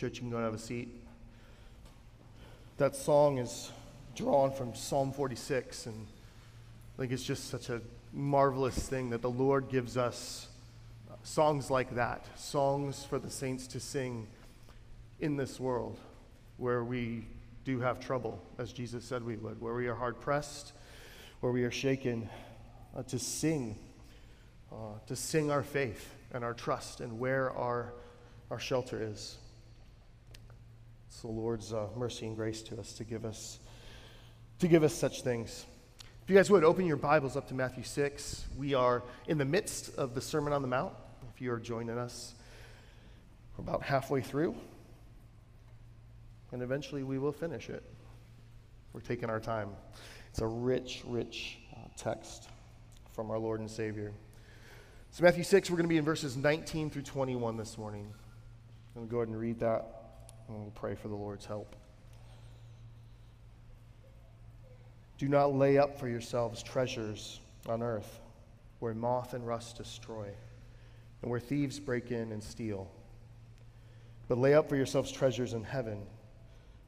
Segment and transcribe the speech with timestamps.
[0.00, 0.88] Church, you can go and have a seat.
[2.78, 3.70] That song is
[4.16, 6.06] drawn from Psalm 46, and
[6.96, 10.48] I think it's just such a marvelous thing that the Lord gives us
[11.22, 14.26] songs like that, songs for the saints to sing
[15.20, 16.00] in this world
[16.56, 17.26] where we
[17.66, 20.72] do have trouble, as Jesus said we would, where we are hard pressed,
[21.40, 22.26] where we are shaken,
[22.96, 23.76] uh, to sing,
[24.72, 24.76] uh,
[25.08, 27.92] to sing our faith and our trust and where our,
[28.50, 29.36] our shelter is.
[31.10, 33.58] It's the Lord's uh, mercy and grace to us to give us
[34.60, 35.66] to give us such things.
[36.22, 39.44] If you guys would open your Bibles up to Matthew 6, we are in the
[39.44, 40.92] midst of the Sermon on the Mount.
[41.34, 42.34] If you are joining us,
[43.56, 44.54] we're about halfway through,
[46.52, 47.82] and eventually we will finish it.
[48.92, 49.70] We're taking our time.
[50.30, 52.48] It's a rich, rich uh, text
[53.14, 54.12] from our Lord and Savior.
[55.10, 58.06] So, Matthew 6, we're going to be in verses 19 through 21 this morning.
[58.94, 59.99] I'm going to go ahead and read that,
[60.50, 61.76] and we'll pray for the Lord's help.
[65.18, 68.20] Do not lay up for yourselves treasures on earth
[68.80, 70.28] where moth and rust destroy
[71.22, 72.90] and where thieves break in and steal.
[74.28, 76.02] But lay up for yourselves treasures in heaven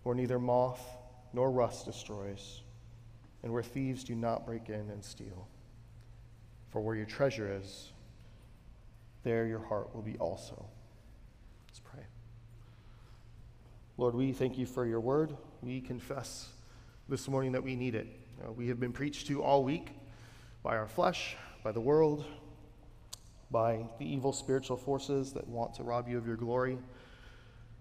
[0.02, 0.80] where neither moth
[1.32, 2.62] nor rust destroys
[3.42, 5.46] and where thieves do not break in and steal.
[6.70, 7.92] For where your treasure is,
[9.24, 10.64] there your heart will be also.
[11.68, 12.02] Let's pray.
[14.02, 15.36] Lord, we thank you for your word.
[15.62, 16.48] We confess
[17.08, 18.08] this morning that we need it.
[18.44, 19.90] Uh, we have been preached to all week
[20.64, 22.24] by our flesh, by the world,
[23.52, 26.78] by the evil spiritual forces that want to rob you of your glory.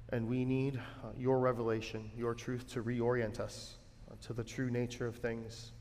[0.10, 3.78] And we need uh, your revelation, your truth to reorient us
[4.08, 5.72] uh, to the true nature of things,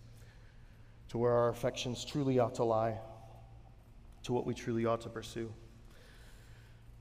[1.10, 2.96] to where our affections truly ought to lie,
[4.22, 5.52] to what we truly ought to pursue.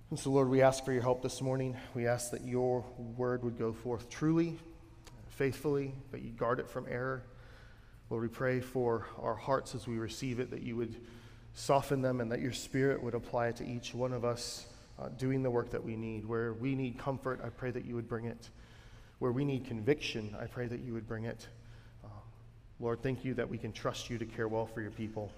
[0.10, 1.78] And so, Lord, we ask for your help this morning.
[1.94, 2.84] We ask that your
[3.16, 4.58] word would go forth truly,
[5.28, 7.24] faithfully, that you guard it from error
[8.10, 10.96] Lord, we pray for our hearts as we receive it, that you would
[11.54, 14.66] soften them and that your spirit would apply it to each one of us
[14.98, 16.26] uh, doing the work that we need.
[16.26, 18.50] Where we need comfort, I pray that you would bring it.
[19.20, 21.48] Where we need conviction, I pray that you would bring it.
[22.04, 22.08] Uh,
[22.80, 25.32] Lord, thank you that we can trust you to care well for your people.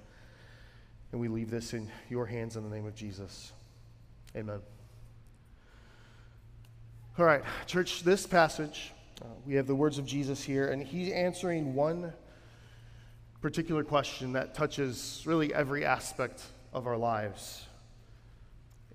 [1.12, 3.52] And we leave this in your hands in the name of Jesus.
[4.36, 4.62] Amen.
[7.18, 11.12] All right, church, this passage, uh, we have the words of Jesus here, and he's
[11.12, 12.14] answering one
[13.42, 17.66] particular question that touches really every aspect of our lives.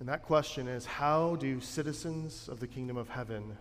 [0.00, 3.58] And that question is how do citizens of the kingdom of heaven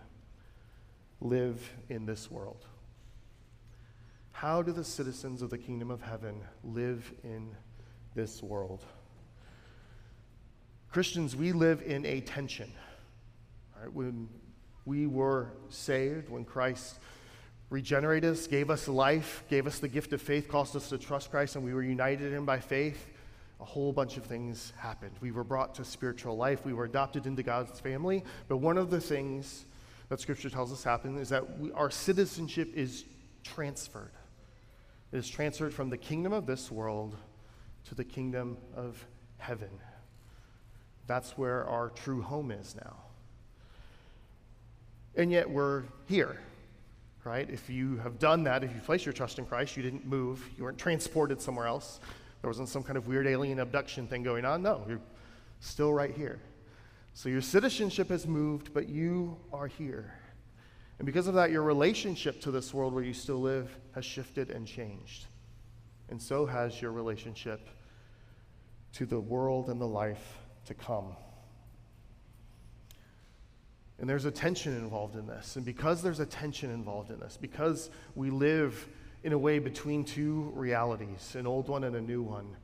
[1.20, 2.64] live in this world?
[4.32, 7.54] How do the citizens of the kingdom of heaven live in
[8.14, 8.84] this world?
[10.96, 12.72] Christians, we live in a tension.
[13.78, 13.92] Right?
[13.92, 14.30] When
[14.86, 17.00] we were saved, when Christ
[17.68, 21.30] regenerated us, gave us life, gave us the gift of faith, caused us to trust
[21.30, 23.08] Christ, and we were united in Him by faith,
[23.60, 25.12] a whole bunch of things happened.
[25.20, 26.64] We were brought to spiritual life.
[26.64, 28.24] We were adopted into God's family.
[28.48, 29.66] But one of the things
[30.08, 33.04] that Scripture tells us happened is that we, our citizenship is
[33.44, 34.12] transferred.
[35.12, 37.18] It is transferred from the kingdom of this world
[37.84, 39.06] to the kingdom of
[39.36, 39.68] heaven.
[41.06, 42.96] That's where our true home is now.
[45.14, 46.38] And yet we're here
[47.26, 47.50] right?
[47.50, 50.48] If you have done that, if you place your trust in Christ, you didn't move,
[50.56, 51.98] you weren't transported somewhere else,
[52.40, 54.62] there wasn't some kind of weird alien abduction thing going on.
[54.62, 55.00] No, you're
[55.58, 56.38] still right here.
[57.14, 60.14] So your citizenship has moved, but you are here.
[60.98, 64.50] And because of that, your relationship to this world where you still live has shifted
[64.50, 65.26] and changed.
[66.08, 67.68] And so has your relationship
[68.92, 71.16] to the world and the life to come.
[73.98, 75.56] And there's a tension involved in this.
[75.56, 78.86] And because there's a tension involved in this, because we live
[79.24, 82.56] in a way between two realities, an old one and a new one,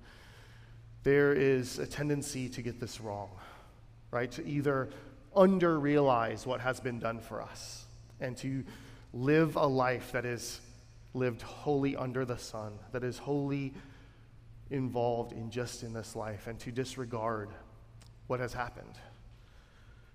[1.03, 3.31] there is a tendency to get this wrong,
[4.11, 4.31] right?
[4.33, 4.91] To either
[5.35, 7.87] under realize what has been done for us
[8.21, 8.63] and to
[9.13, 10.61] live a life that is
[11.15, 13.73] lived wholly under the sun, that is wholly
[14.71, 17.51] involved in just in this life, and to disregard
[18.27, 18.99] what has happened.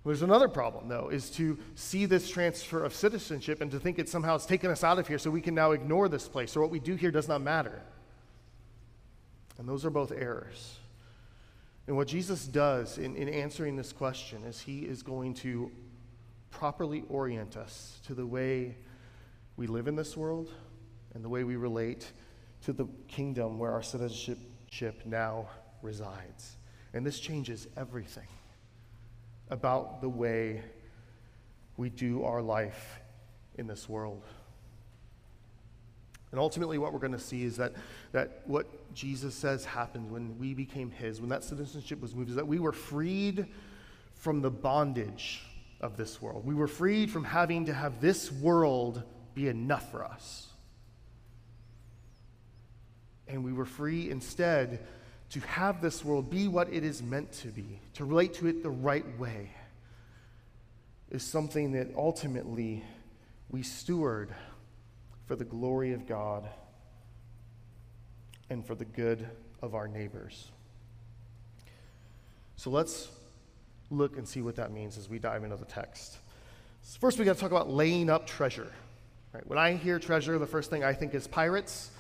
[0.06, 4.08] There's another problem, though, is to see this transfer of citizenship and to think it
[4.08, 6.62] somehow has taken us out of here so we can now ignore this place, or
[6.62, 7.82] what we do here does not matter.
[9.58, 10.78] And those are both errors.
[11.88, 15.72] And what Jesus does in, in answering this question is he is going to
[16.52, 18.78] properly orient us to the way
[19.58, 20.52] we live in this world
[21.14, 22.12] and the way we relate
[22.64, 25.48] to the kingdom where our citizenship now
[25.82, 26.58] resides.
[26.94, 28.28] And this changes everything
[29.50, 30.62] about the way
[31.78, 33.00] we do our life
[33.56, 34.24] in this world.
[36.32, 37.74] And ultimately, what we're going to see is that,
[38.12, 42.36] that what Jesus says happened when we became His, when that citizenship was moved, is
[42.36, 43.48] that we were freed
[44.16, 45.42] from the bondage
[45.80, 46.46] of this world.
[46.46, 49.04] We were freed from having to have this world
[49.36, 50.48] be enough for us.
[53.28, 54.86] And we were free instead
[55.32, 58.64] to have this world be what it is meant to be, to relate to it
[58.64, 59.50] the right way,
[61.12, 62.84] is something that ultimately
[63.50, 64.30] we steward
[65.26, 66.48] for the glory of God
[68.50, 69.28] and for the good
[69.62, 70.50] of our neighbors.
[72.56, 73.10] So let's
[73.90, 76.18] look and see what that means as we dive into the text.
[76.84, 78.72] So first, we got to talk about laying up treasure.
[79.34, 79.46] Right?
[79.48, 81.92] When I hear treasure, the first thing I think is pirates,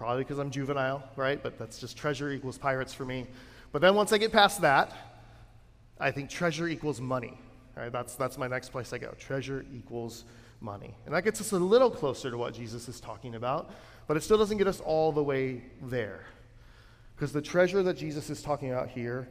[0.00, 1.42] probably because I'm juvenile, right?
[1.42, 3.26] But that's just treasure equals pirates for me.
[3.70, 4.96] But then once I get past that,
[6.00, 7.38] I think treasure equals money.
[7.76, 7.92] Right?
[7.92, 9.10] That's, that's my next place I go.
[9.18, 10.24] Treasure equals
[10.58, 10.94] money.
[11.04, 13.72] And that gets us a little closer to what Jesus is talking about,
[14.06, 16.24] but it still doesn't get us all the way there.
[17.14, 19.28] Because the treasure that Jesus is talking about here,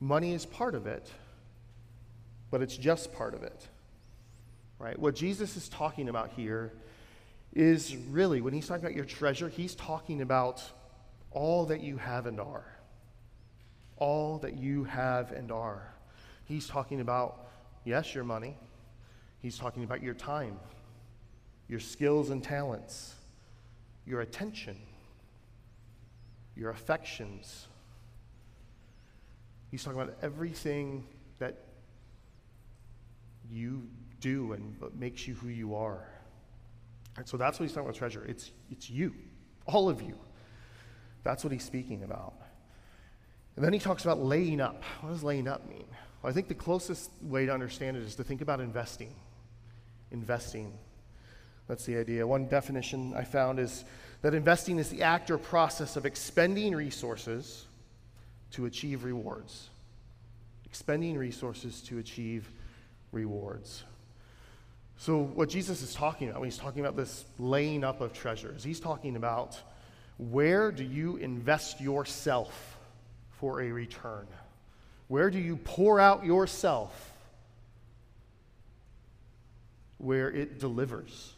[0.00, 1.12] money is part of it,
[2.50, 3.68] but it's just part of it.
[4.80, 4.98] Right?
[4.98, 6.72] What Jesus is talking about here
[7.52, 10.62] is really, when he's talking about your treasure, he's talking about
[11.30, 12.66] all that you have and are.
[13.96, 15.94] All that you have and are.
[16.44, 17.48] He's talking about,
[17.84, 18.56] yes, your money.
[19.40, 20.58] He's talking about your time,
[21.68, 23.14] your skills and talents,
[24.06, 24.76] your attention,
[26.56, 27.66] your affections.
[29.70, 31.04] He's talking about everything
[31.38, 31.58] that
[33.50, 33.88] you
[34.20, 36.11] do and what makes you who you are.
[37.16, 38.24] And so that's what he's talking about treasure.
[38.26, 39.14] It's, it's you,
[39.66, 40.18] all of you.
[41.24, 42.34] That's what he's speaking about.
[43.56, 44.82] And then he talks about laying up.
[45.00, 45.84] What does laying up mean?
[46.22, 49.14] Well, I think the closest way to understand it is to think about investing
[50.12, 50.72] investing.
[51.66, 52.26] That's the idea.
[52.26, 53.84] One definition I found is
[54.20, 57.66] that investing is the act or process of expending resources
[58.52, 59.70] to achieve rewards.
[60.64, 62.50] Expending resources to achieve
[63.10, 63.84] rewards.
[65.02, 68.62] So, what Jesus is talking about when he's talking about this laying up of treasures,
[68.62, 69.60] he's talking about
[70.16, 72.78] where do you invest yourself
[73.32, 74.28] for a return?
[75.08, 77.12] Where do you pour out yourself
[80.02, 81.32] where it delivers.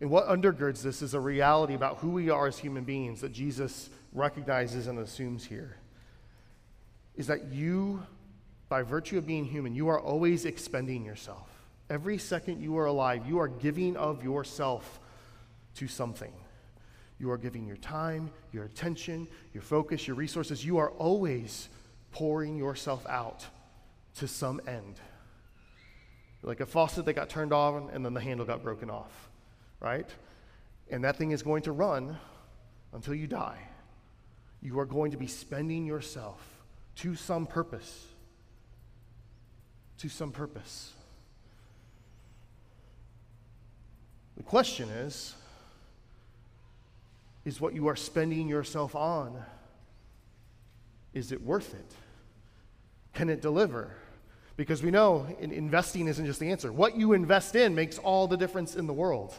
[0.00, 3.32] And what undergirds this is a reality about who we are as human beings that
[3.32, 5.76] Jesus recognizes and assumes here.
[7.16, 8.02] Is that you,
[8.70, 11.49] by virtue of being human, you are always expending yourself.
[11.90, 15.00] Every second you are alive, you are giving of yourself
[15.74, 16.32] to something.
[17.18, 20.64] You are giving your time, your attention, your focus, your resources.
[20.64, 21.68] You are always
[22.12, 23.44] pouring yourself out
[24.14, 25.00] to some end
[26.42, 29.28] like a faucet that got turned on and then the handle got broken off,
[29.78, 30.08] right?
[30.90, 32.16] And that thing is going to run
[32.92, 33.58] until you die.
[34.62, 36.40] You are going to be spending yourself
[36.96, 38.06] to some purpose.
[39.98, 40.92] To some purpose.
[44.40, 45.34] The question is
[47.44, 49.38] is what you are spending yourself on
[51.12, 51.94] is it worth it?
[53.12, 53.94] Can it deliver?
[54.56, 56.72] Because we know investing isn't just the answer.
[56.72, 59.34] What you invest in makes all the difference in the world.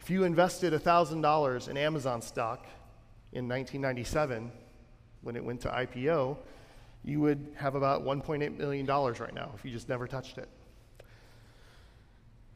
[0.00, 2.66] If you invested $1,000 in Amazon stock
[3.32, 4.52] in 1997,
[5.22, 6.36] when it went to IPO,
[7.04, 10.50] you would have about $1.8 million right now if you just never touched it.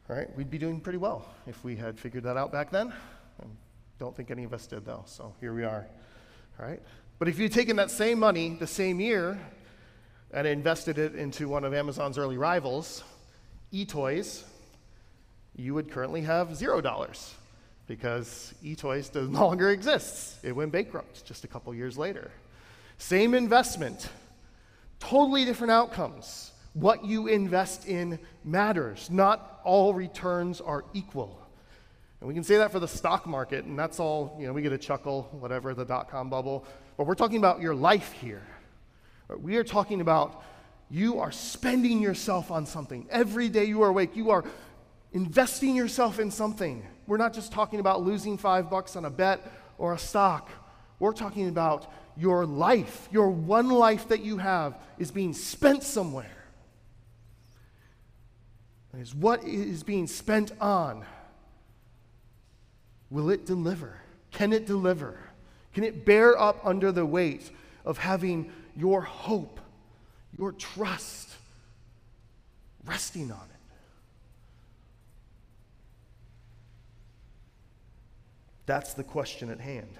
[0.09, 2.93] Right, we'd be doing pretty well if we had figured that out back then.
[3.41, 3.45] I
[3.99, 5.85] don't think any of us did, though, so here we are.
[6.57, 6.81] All right?
[7.19, 9.37] But if you'd taken that same money the same year
[10.31, 13.03] and invested it into one of Amazon's early rivals,
[13.73, 14.43] eToys,
[15.57, 17.33] you would currently have zero dollars
[17.85, 20.39] because eToys no longer exists.
[20.41, 22.31] It went bankrupt just a couple years later.
[22.97, 24.07] Same investment,
[25.01, 26.53] totally different outcomes.
[26.73, 29.09] What you invest in matters.
[29.09, 31.41] Not all returns are equal.
[32.19, 34.61] And we can say that for the stock market, and that's all, you know, we
[34.61, 36.65] get a chuckle, whatever, the dot com bubble.
[36.97, 38.41] But we're talking about your life here.
[39.29, 40.43] We are talking about
[40.89, 43.07] you are spending yourself on something.
[43.09, 44.45] Every day you are awake, you are
[45.13, 46.85] investing yourself in something.
[47.07, 49.41] We're not just talking about losing five bucks on a bet
[49.77, 50.49] or a stock.
[50.99, 56.36] We're talking about your life, your one life that you have is being spent somewhere.
[58.97, 61.05] Is what is being spent on.
[63.09, 64.01] Will it deliver?
[64.31, 65.19] Can it deliver?
[65.73, 67.51] Can it bear up under the weight
[67.85, 69.59] of having your hope,
[70.37, 71.27] your trust
[72.87, 73.59] resting on it.
[78.65, 79.97] That's the question at hand.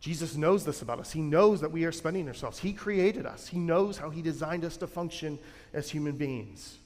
[0.00, 1.12] Jesus knows this about us.
[1.12, 2.60] He knows that we are spending ourselves.
[2.60, 3.48] He created us.
[3.48, 5.38] He knows how He designed us to function
[5.72, 6.78] as human beings.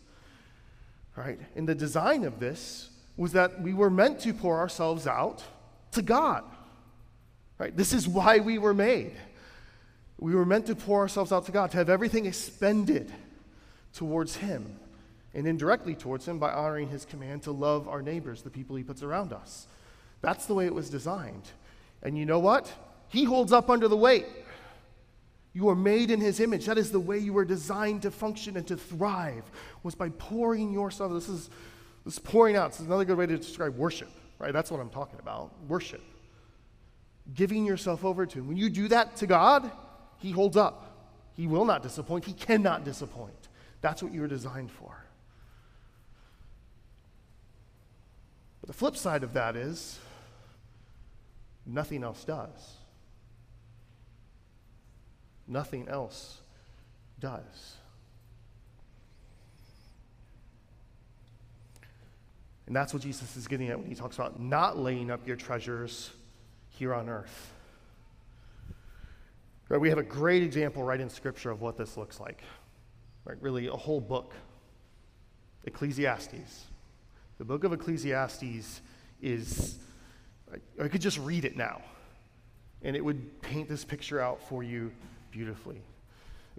[1.17, 1.39] Right?
[1.57, 5.43] And the design of this was that we were meant to pour ourselves out
[5.93, 6.45] to God.
[7.59, 7.77] Right?
[7.77, 9.13] This is why we were made.
[10.19, 13.13] We were meant to pour ourselves out to God, to have everything expended
[13.93, 14.79] towards Him
[15.35, 18.83] and indirectly towards Him by honoring His command to love our neighbors, the people He
[18.83, 19.67] puts around us.
[20.21, 21.51] That's the way it was designed.
[22.03, 22.73] And you know what?
[23.09, 24.27] He holds up under the weight.
[25.53, 26.67] You are made in his image.
[26.67, 29.45] That is the way you were designed to function and to thrive,
[29.83, 31.13] was by pouring yourself.
[31.13, 31.51] This is
[32.05, 32.73] this pouring out.
[32.73, 34.53] This is another good way to describe worship, right?
[34.53, 35.53] That's what I'm talking about.
[35.69, 36.03] Worship.
[37.35, 38.49] Giving yourself over to him.
[38.49, 39.71] When you do that to God,
[40.19, 40.89] he holds up.
[41.35, 42.25] He will not disappoint.
[42.25, 43.49] He cannot disappoint.
[43.81, 45.05] That's what you were designed for.
[48.61, 49.99] But the flip side of that is
[51.67, 52.77] Nothing else does.
[55.53, 56.41] Nothing else
[57.21, 57.77] does.
[62.67, 65.37] And that's what Jesus is getting at when he talks about not laying up your
[65.37, 66.11] treasures
[66.71, 67.53] here on earth.
[69.69, 72.41] Right, we have a great example right in Scripture of what this looks like.
[73.27, 74.33] Right, really, a whole book.
[75.65, 76.65] Ecclesiastes.
[77.37, 78.81] The book of Ecclesiastes
[79.21, 79.79] is
[80.81, 81.83] I could just read it now,
[82.83, 84.93] and it would paint this picture out for you
[85.33, 85.83] beautifully.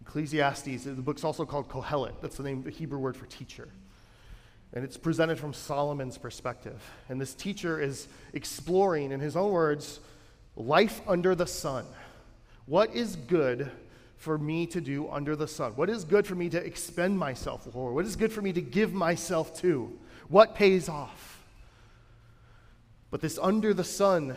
[0.01, 2.19] Ecclesiastes, the book's also called Kohelet.
[2.21, 3.69] That's the name, the Hebrew word for teacher.
[4.73, 6.81] And it's presented from Solomon's perspective.
[7.07, 9.99] And this teacher is exploring, in his own words,
[10.57, 11.85] life under the sun.
[12.65, 13.71] What is good
[14.17, 15.73] for me to do under the sun?
[15.73, 17.93] What is good for me to expend myself for?
[17.93, 19.97] What is good for me to give myself to?
[20.27, 21.43] What pays off?
[23.11, 24.35] But this under the sun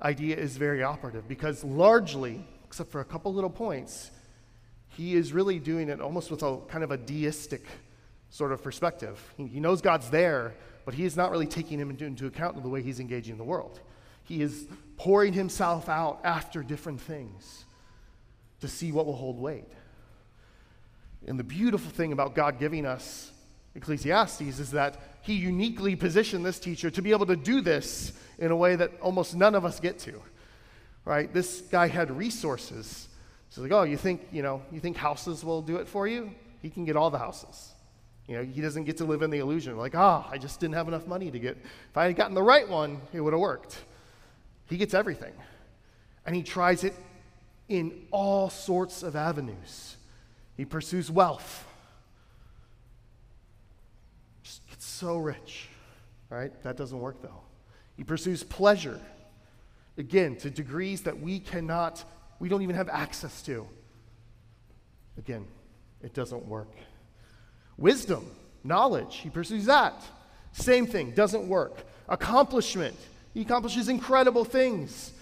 [0.00, 4.10] idea is very operative because largely, except for a couple little points,
[4.88, 7.64] he is really doing it almost with a kind of a deistic
[8.30, 9.32] sort of perspective.
[9.36, 10.54] He, he knows God's there,
[10.84, 13.36] but he is not really taking him into, into account in the way he's engaging
[13.36, 13.78] the world.
[14.24, 14.66] He is
[14.96, 17.64] pouring himself out after different things
[18.60, 19.70] to see what will hold weight.
[21.28, 23.30] And the beautiful thing about God giving us
[23.76, 28.50] Ecclesiastes is that he uniquely positioned this teacher to be able to do this in
[28.50, 30.20] a way that almost none of us get to.
[31.04, 31.32] Right?
[31.32, 33.08] This guy had resources.
[33.50, 36.34] So like, oh, you think, you know, you think houses will do it for you?
[36.62, 37.72] He can get all the houses.
[38.26, 40.58] You know, he doesn't get to live in the illusion like, ah, oh, I just
[40.58, 41.58] didn't have enough money to get.
[41.90, 43.78] If I had gotten the right one, it would have worked.
[44.68, 45.34] He gets everything.
[46.24, 46.94] And he tries it
[47.68, 49.96] in all sorts of avenues.
[50.56, 51.66] He pursues wealth
[54.42, 55.68] Just gets so rich.
[56.30, 56.50] right?
[56.62, 57.40] That doesn't work though.
[57.96, 59.00] He pursues pleasure,
[59.96, 62.04] again, to degrees that we cannot,
[62.38, 63.66] we don't even have access to.
[65.18, 65.46] Again,
[66.02, 66.72] it doesn't work.
[67.76, 68.26] Wisdom,
[68.62, 69.94] knowledge, he pursues that.
[70.52, 71.84] Same thing, doesn't work.
[72.08, 72.96] Accomplishment,
[73.32, 75.12] he accomplishes incredible things,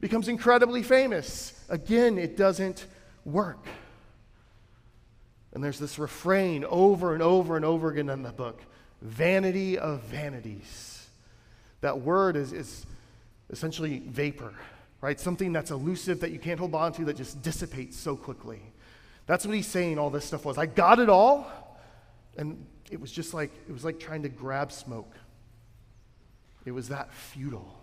[0.00, 1.64] becomes incredibly famous.
[1.68, 2.86] Again, it doesn't
[3.24, 3.64] work.
[5.52, 8.62] And there's this refrain over and over and over again in the book
[9.00, 11.06] vanity of vanities.
[11.80, 12.84] That word is, is
[13.50, 14.52] essentially vapor,
[15.00, 15.18] right?
[15.18, 18.60] Something that's elusive that you can't hold on to that just dissipates so quickly.
[19.26, 20.58] That's what he's saying all this stuff was.
[20.58, 21.46] I got it all,
[22.36, 25.14] and it was just like it was like trying to grab smoke.
[26.64, 27.78] It was that futile.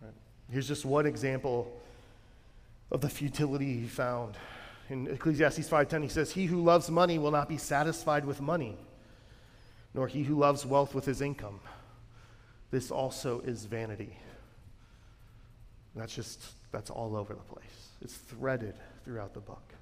[0.00, 0.12] Right.
[0.50, 1.80] Here's just one example
[2.90, 4.36] of the futility he found
[4.88, 8.76] in Ecclesiastes 5:10 he says, "He who loves money will not be satisfied with money,
[9.94, 11.60] nor he who loves wealth with his income.
[12.70, 14.18] This also is vanity."
[15.94, 16.42] And that's just
[16.72, 17.90] that's all over the place.
[18.02, 19.72] It's threaded throughout the book.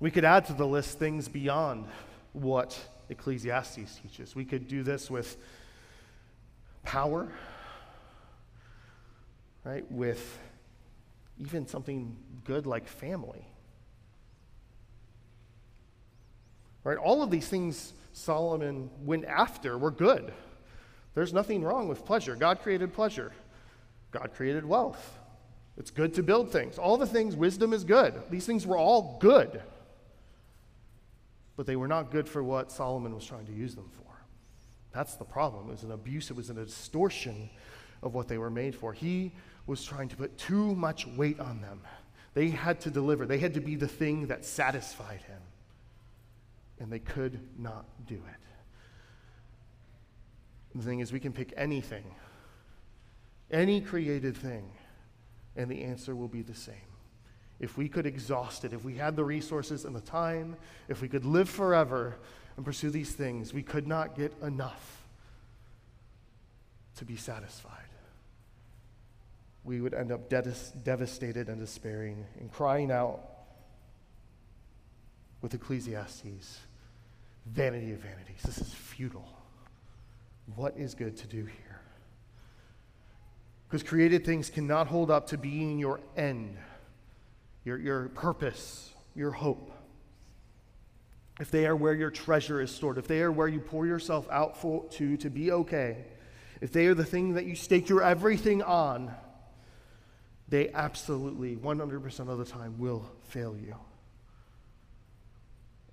[0.00, 1.86] We could add to the list things beyond
[2.32, 2.76] what
[3.08, 4.34] Ecclesiastes teaches.
[4.34, 5.36] We could do this with
[6.82, 7.28] power,
[9.64, 9.88] right?
[9.92, 10.38] With
[11.38, 13.46] even something good like family.
[16.82, 16.98] Right?
[16.98, 20.32] All of these things Solomon went after were good.
[21.14, 22.36] There's nothing wrong with pleasure.
[22.36, 23.32] God created pleasure,
[24.10, 25.18] God created wealth.
[25.78, 26.78] It's good to build things.
[26.78, 28.14] All the things, wisdom is good.
[28.30, 29.62] These things were all good.
[31.56, 34.02] But they were not good for what Solomon was trying to use them for.
[34.92, 35.68] That's the problem.
[35.68, 37.48] It was an abuse, it was a distortion
[38.02, 38.92] of what they were made for.
[38.92, 39.32] He
[39.66, 41.80] was trying to put too much weight on them.
[42.34, 45.40] They had to deliver, they had to be the thing that satisfied him.
[46.82, 48.40] And they could not do it.
[50.74, 52.04] The thing is, we can pick anything,
[53.50, 54.72] any created thing,
[55.56, 56.74] and the answer will be the same.
[57.60, 60.56] If we could exhaust it, if we had the resources and the time,
[60.88, 62.16] if we could live forever
[62.56, 65.06] and pursue these things, we could not get enough
[66.96, 67.82] to be satisfied
[69.64, 73.20] we would end up de- devastated and despairing and crying out
[75.40, 76.60] with Ecclesiastes
[77.46, 78.42] vanity of vanities.
[78.44, 79.28] This is futile.
[80.54, 81.80] What is good to do here?
[83.68, 86.56] Because created things cannot hold up to being your end,
[87.64, 89.70] your, your purpose, your hope.
[91.40, 94.28] If they are where your treasure is stored, if they are where you pour yourself
[94.30, 96.04] out for, to to be okay,
[96.60, 99.12] if they are the thing that you stake your everything on,
[100.48, 103.74] they absolutely, 100% of the time, will fail you.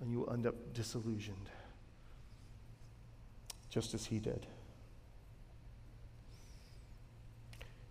[0.02, 1.50] And you will end up disillusioned,
[3.70, 4.46] just as he did.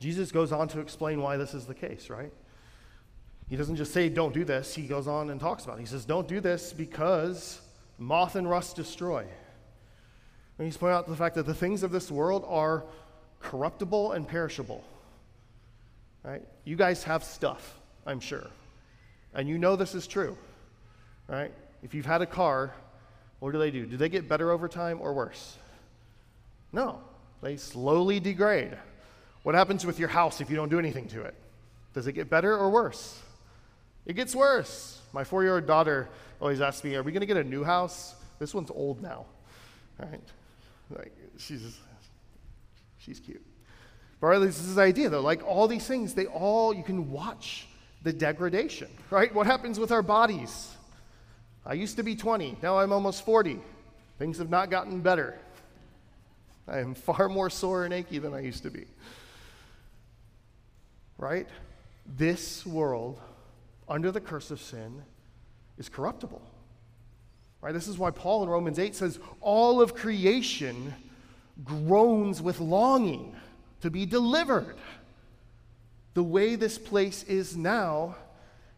[0.00, 2.32] Jesus goes on to explain why this is the case, right?
[3.48, 4.74] He doesn't just say, don't do this.
[4.74, 5.80] He goes on and talks about it.
[5.80, 7.60] He says, don't do this because
[7.98, 9.24] moth and rust destroy.
[10.58, 12.84] And he's pointing out the fact that the things of this world are
[13.40, 14.84] corruptible and perishable.
[16.22, 16.42] Right?
[16.64, 18.46] You guys have stuff, I'm sure.
[19.34, 20.36] And you know this is true.
[21.26, 21.52] Right?
[21.82, 22.74] If you've had a car,
[23.40, 23.86] what do they do?
[23.86, 25.56] Do they get better over time or worse?
[26.72, 27.00] No.
[27.40, 28.76] They slowly degrade.
[29.44, 31.34] What happens with your house if you don't do anything to it?
[31.94, 33.20] Does it get better or worse?
[34.06, 35.00] It gets worse.
[35.12, 36.08] My four year old daughter
[36.40, 38.14] always asks me, Are we going to get a new house?
[38.38, 39.26] This one's old now.
[39.98, 40.20] Right?
[40.90, 41.78] Like, she's,
[42.98, 43.44] she's cute.
[44.20, 45.20] But this is the idea, though.
[45.20, 47.66] Like all these things, they all, you can watch
[48.02, 49.32] the degradation, right?
[49.34, 50.74] What happens with our bodies?
[51.68, 53.60] I used to be 20, now I'm almost 40.
[54.18, 55.38] Things have not gotten better.
[56.66, 58.86] I am far more sore and achy than I used to be.
[61.18, 61.46] Right?
[62.16, 63.20] This world,
[63.86, 65.02] under the curse of sin,
[65.76, 66.40] is corruptible.
[67.60, 67.74] Right?
[67.74, 70.94] This is why Paul in Romans 8 says, All of creation
[71.64, 73.36] groans with longing
[73.82, 74.76] to be delivered.
[76.14, 78.16] The way this place is now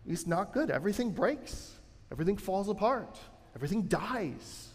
[0.06, 0.70] is not good.
[0.70, 1.72] Everything breaks,
[2.10, 3.18] everything falls apart,
[3.54, 4.68] everything dies.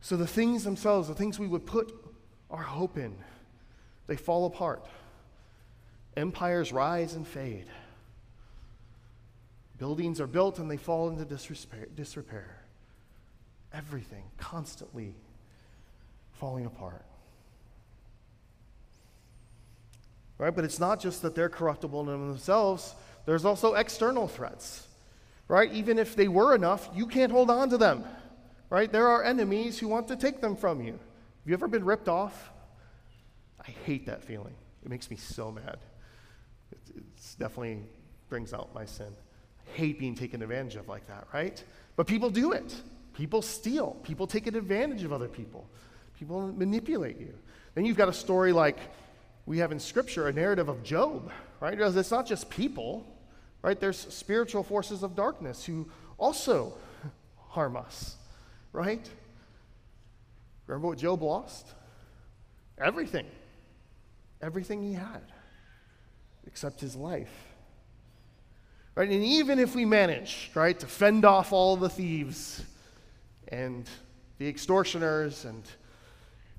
[0.00, 1.92] So the things themselves, the things we would put
[2.50, 3.14] our hope in,
[4.06, 4.86] they fall apart.
[6.16, 7.66] Empires rise and fade.
[9.78, 12.64] Buildings are built and they fall into disrepair.
[13.72, 15.14] Everything constantly
[16.32, 17.04] falling apart.
[20.38, 20.54] right?
[20.54, 22.94] But it's not just that they're corruptible in themselves,
[23.28, 24.86] there's also external threats,
[25.48, 25.70] right?
[25.74, 28.04] Even if they were enough, you can't hold on to them,
[28.70, 28.90] right?
[28.90, 30.92] There are enemies who want to take them from you.
[30.92, 32.50] Have you ever been ripped off?
[33.60, 34.54] I hate that feeling.
[34.82, 35.76] It makes me so mad.
[36.72, 37.04] It
[37.38, 37.82] definitely
[38.30, 39.14] brings out my sin.
[39.60, 41.62] I hate being taken advantage of like that, right?
[41.96, 42.74] But people do it.
[43.12, 43.98] People steal.
[44.04, 45.68] People take advantage of other people.
[46.18, 47.34] People manipulate you.
[47.74, 48.78] Then you've got a story like
[49.44, 51.78] we have in Scripture a narrative of Job, right?
[51.78, 53.06] It's not just people,
[53.62, 53.78] right?
[53.78, 56.74] There's spiritual forces of darkness who also
[57.48, 58.16] harm us,
[58.72, 59.08] right?
[60.66, 61.66] Remember what Job lost?
[62.78, 63.26] Everything.
[64.40, 65.22] Everything he had,
[66.46, 67.32] except his life.
[68.94, 69.08] Right?
[69.08, 72.62] And even if we manage, right, to fend off all the thieves
[73.48, 73.88] and
[74.38, 75.62] the extortioners and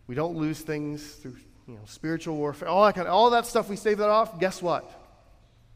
[0.08, 1.36] we don't lose things through
[1.68, 4.40] you know, spiritual warfare, all that kind of, all that stuff we save that off,
[4.40, 4.90] guess what?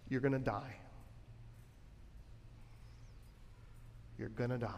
[0.09, 0.75] You're going to die.
[4.17, 4.69] You're going to die.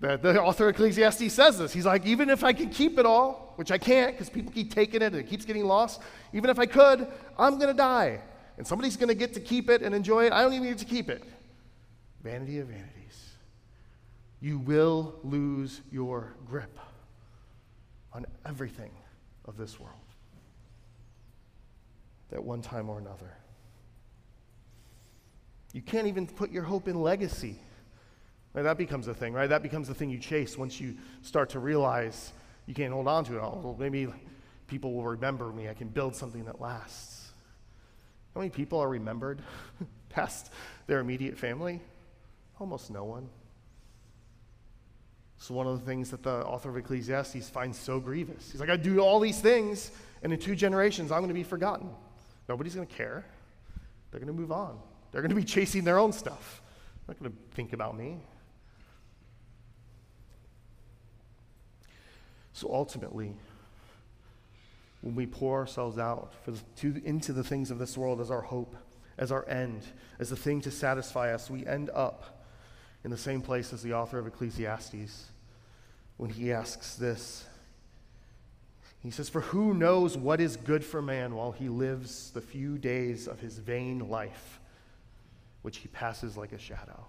[0.00, 1.72] The, the author of Ecclesiastes says this.
[1.72, 4.72] He's like, even if I could keep it all, which I can't because people keep
[4.72, 6.00] taking it and it keeps getting lost,
[6.32, 7.06] even if I could,
[7.38, 8.20] I'm going to die.
[8.56, 10.32] And somebody's going to get to keep it and enjoy it.
[10.32, 11.22] I don't even get to keep it.
[12.22, 13.34] Vanity of vanities.
[14.40, 16.78] You will lose your grip
[18.12, 18.90] on everything
[19.44, 19.94] of this world
[22.32, 23.36] at one time or another.
[25.72, 27.56] You can't even put your hope in legacy.
[28.54, 29.48] That becomes a thing, right?
[29.48, 32.32] That becomes the thing you chase once you start to realize
[32.66, 33.60] you can't hold on to it all.
[33.62, 34.08] Well, maybe
[34.66, 35.68] people will remember me.
[35.68, 37.32] I can build something that lasts.
[38.34, 39.42] How many people are remembered
[40.08, 40.52] past
[40.86, 41.80] their immediate family?
[42.58, 43.28] Almost no one.
[45.38, 48.50] So one of the things that the author of Ecclesiastes finds so grievous.
[48.52, 49.90] He's like, I do all these things,
[50.22, 51.88] and in two generations, I'm going to be forgotten.
[52.48, 53.24] Nobody's going to care.
[54.10, 54.78] They're going to move on.
[55.10, 56.60] They're going to be chasing their own stuff.
[57.06, 58.18] They're not going to think about me.
[62.52, 63.34] So ultimately,
[65.00, 68.42] when we pour ourselves out the, to, into the things of this world as our
[68.42, 68.76] hope,
[69.18, 69.82] as our end,
[70.18, 72.44] as the thing to satisfy us, we end up
[73.04, 75.26] in the same place as the author of Ecclesiastes
[76.16, 77.46] when he asks this.
[79.02, 82.76] He says, For who knows what is good for man while he lives the few
[82.76, 84.60] days of his vain life,
[85.62, 87.06] which he passes like a shadow?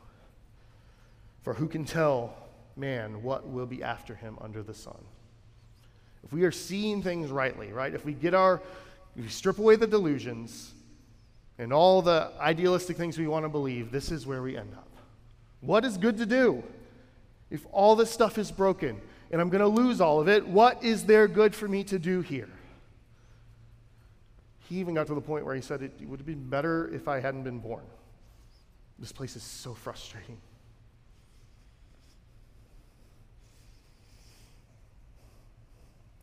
[1.41, 2.33] For who can tell
[2.77, 5.03] man what will be after him under the sun?
[6.23, 7.93] If we are seeing things rightly, right?
[7.93, 8.61] If we get our,
[9.15, 10.73] if we strip away the delusions
[11.57, 14.87] and all the idealistic things we want to believe, this is where we end up.
[15.61, 16.63] What is good to do?
[17.49, 18.99] If all this stuff is broken
[19.31, 21.99] and I'm going to lose all of it, what is there good for me to
[21.99, 22.49] do here?
[24.69, 27.07] He even got to the point where he said it would have been better if
[27.07, 27.83] I hadn't been born.
[28.99, 30.37] This place is so frustrating.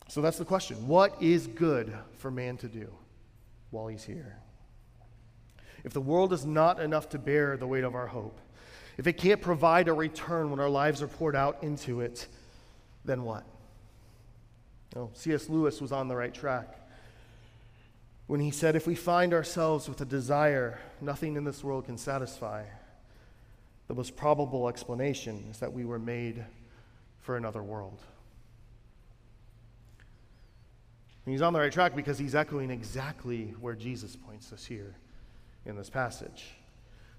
[0.08, 0.88] So that's the question.
[0.88, 2.90] What is good for man to do
[3.70, 4.38] while he's here?
[5.84, 8.40] If the world is not enough to bear the weight of our hope,
[8.96, 12.26] if it can't provide a return when our lives are poured out into it,
[13.04, 13.44] then what?
[14.96, 15.48] Oh, C.S.
[15.48, 16.78] Lewis was on the right track
[18.26, 21.98] when he said, If we find ourselves with a desire nothing in this world can
[21.98, 22.64] satisfy,
[23.88, 26.44] the most probable explanation is that we were made
[27.20, 28.00] for another world.
[31.28, 34.96] And he's on the right track because he's echoing exactly where Jesus points us here
[35.66, 36.46] in this passage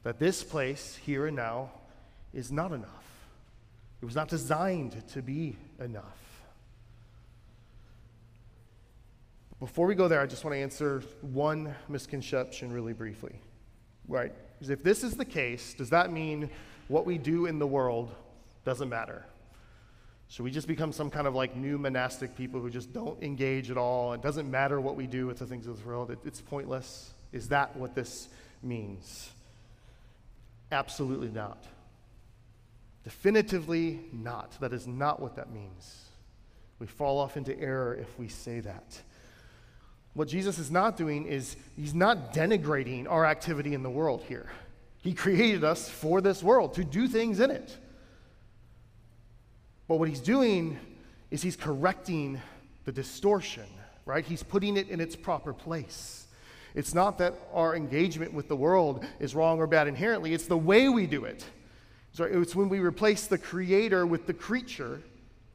[0.02, 1.70] that this place, here and now,
[2.34, 3.06] is not enough.
[4.02, 6.42] It was not designed to be enough.
[9.60, 13.40] Before we go there, I just want to answer one misconception really briefly.
[14.08, 14.34] Right?
[14.60, 16.50] If this is the case, does that mean
[16.88, 18.10] what we do in the world
[18.66, 19.24] doesn't matter?
[20.30, 23.72] Should we just become some kind of like new monastic people who just don't engage
[23.72, 24.14] at all?
[24.14, 27.14] It doesn't matter what we do with the things of this world, it, it's pointless.
[27.32, 28.30] Is that what this
[28.64, 29.30] means?
[30.72, 31.64] Absolutely not.
[33.04, 34.60] Definitively not.
[34.60, 36.06] That is not what that means.
[36.78, 39.02] We fall off into error if we say that.
[40.14, 44.50] What Jesus is not doing is he's not denigrating our activity in the world here.
[45.02, 47.76] He created us for this world to do things in it.
[49.90, 50.80] But what he's doing
[51.32, 52.40] is he's correcting
[52.86, 53.66] the distortion,
[54.06, 54.24] right?
[54.24, 56.28] He's putting it in its proper place.
[56.76, 60.58] It's not that our engagement with the world is wrong or bad inherently, it's the
[60.58, 61.44] way we do it.
[62.20, 65.02] It's when we replace the creator with the creature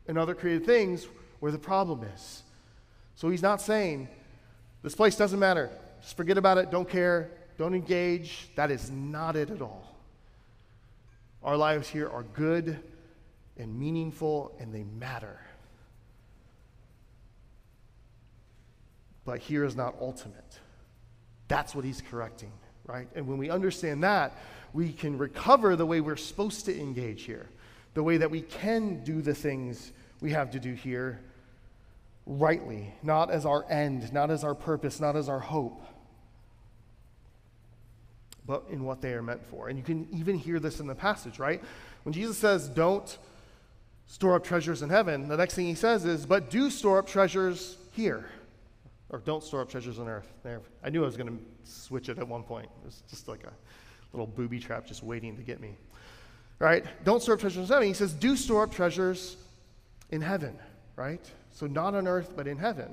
[0.09, 1.07] and other created things
[1.39, 2.43] where the problem is.
[3.15, 4.09] So he's not saying,
[4.83, 5.71] this place doesn't matter.
[6.03, 6.73] Just forget about it.
[6.73, 7.31] Don't care.
[7.57, 8.49] Don't engage.
[8.57, 9.95] That is not it at all.
[11.43, 12.81] Our lives here are good
[13.59, 15.39] and meaningful and they matter.
[19.25, 20.59] But here is not ultimate.
[21.49, 22.53] That's what he's correcting,
[22.87, 23.09] right?
[23.15, 24.37] And when we understand that,
[24.73, 27.49] we can recover the way we're supposed to engage here,
[27.95, 31.21] the way that we can do the things we have to do here
[32.27, 35.83] rightly, not as our end, not as our purpose, not as our hope,
[38.47, 39.69] but in what they are meant for.
[39.69, 41.63] And you can even hear this in the passage, right?
[42.03, 43.17] When Jesus says, don't
[44.07, 47.07] store up treasures in heaven, the next thing he says is, but do store up
[47.07, 48.27] treasures here
[49.11, 50.33] or don't store up treasures on earth.
[50.43, 52.67] There, I knew I was going to switch it at one point.
[52.83, 53.53] It was just like a
[54.13, 55.77] little booby trap just waiting to get me.
[56.59, 56.85] Right?
[57.05, 57.89] Don't store up treasures in heaven.
[57.89, 59.37] He says, do store up treasures
[60.11, 60.59] in heaven,
[60.97, 61.25] right?
[61.53, 62.93] So not on earth, but in heaven.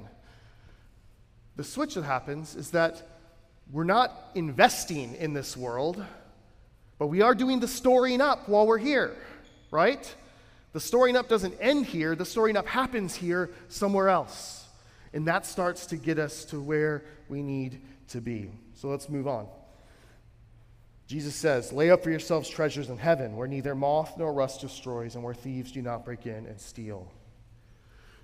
[1.56, 3.02] The switch that happens is that
[3.72, 6.04] we're not investing in this world,
[6.98, 9.16] but we are doing the storing up while we're here,
[9.72, 10.14] right?
[10.74, 14.66] The storing up doesn't end here, the storing up happens here somewhere else.
[15.14, 18.52] And that starts to get us to where we need to be.
[18.76, 19.48] So let's move on.
[21.08, 25.16] Jesus says, Lay up for yourselves treasures in heaven, where neither moth nor rust destroys,
[25.16, 27.12] and where thieves do not break in and steal.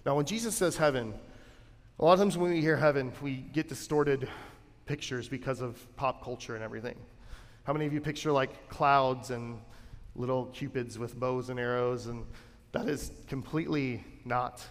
[0.05, 1.13] Now, when Jesus says heaven,
[1.99, 4.29] a lot of times when we hear heaven, we get distorted
[4.85, 6.95] pictures because of pop culture and everything.
[7.65, 9.59] How many of you picture like clouds and
[10.17, 12.07] little cupids with bows and arrows?
[12.07, 12.25] And
[12.73, 14.65] that is completely not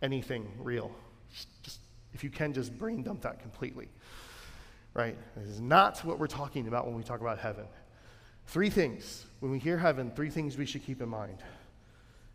[0.00, 0.90] anything real.
[1.62, 1.80] Just,
[2.12, 3.88] if you can, just brain dump that completely.
[4.94, 5.16] Right?
[5.36, 7.66] This is not what we're talking about when we talk about heaven.
[8.46, 9.26] Three things.
[9.40, 11.38] When we hear heaven, three things we should keep in mind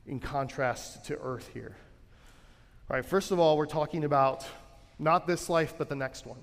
[0.06, 1.76] in contrast to earth here.
[2.90, 4.46] All right, first of all, we're talking about
[4.98, 6.40] not this life, but the next one.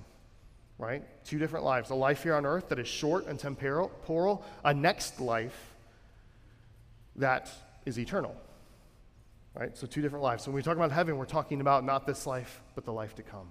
[0.79, 1.03] right?
[1.25, 5.21] Two different lives a life here on earth that is short and temporal, a next
[5.21, 5.75] life
[7.17, 7.51] that
[7.85, 8.35] is eternal,
[9.55, 9.77] right?
[9.77, 10.45] So, two different lives.
[10.45, 13.15] So, when we talk about heaven, we're talking about not this life, but the life
[13.17, 13.49] to come.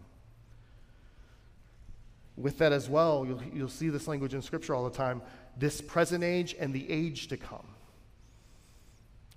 [2.38, 5.22] With that as well, you'll, you'll see this language in Scripture all the time
[5.58, 7.66] this present age and the age to come.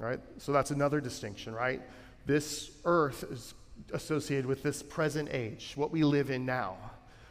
[0.01, 0.21] Right?
[0.38, 1.81] So that's another distinction, right?
[2.27, 3.55] This earth is
[3.93, 6.77] associated with this present age, what we live in now.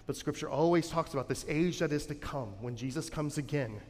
[0.05, 3.81] But Scripture always talks about this age that is to come when Jesus comes again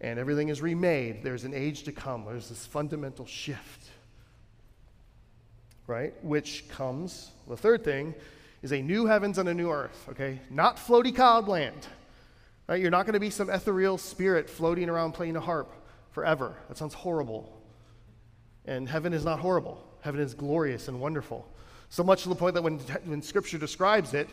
[0.00, 1.22] and everything is remade.
[1.22, 2.24] There's an age to come.
[2.24, 3.88] There's this fundamental shift,
[5.86, 6.12] right?
[6.24, 8.14] Which comes, the third thing
[8.62, 10.40] is a new heavens and a new earth, okay?
[10.50, 11.86] Not floaty cloud land.
[12.70, 12.80] Right?
[12.80, 15.74] You're not going to be some ethereal spirit floating around playing a harp
[16.12, 16.54] forever.
[16.68, 17.60] That sounds horrible.
[18.64, 19.84] And heaven is not horrible.
[20.02, 21.48] Heaven is glorious and wonderful.
[21.88, 24.28] So much to the point that when, when Scripture describes it,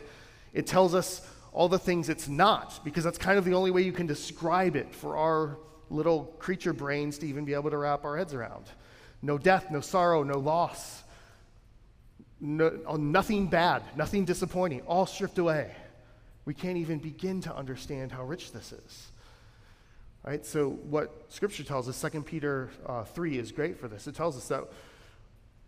[0.52, 3.82] it tells us all the things it's not, because that's kind of the only way
[3.82, 5.58] you can describe it for our
[5.90, 8.66] little creature brains to even be able to wrap our heads around.
[9.22, 11.02] No death, no sorrow, no loss,
[12.40, 15.72] no, oh, nothing bad, nothing disappointing, all stripped away.
[16.44, 19.12] We can't even begin to understand how rich this is.
[20.24, 20.44] Right?
[20.44, 24.06] So, what Scripture tells us, 2 Peter uh, 3 is great for this.
[24.06, 24.64] It tells us that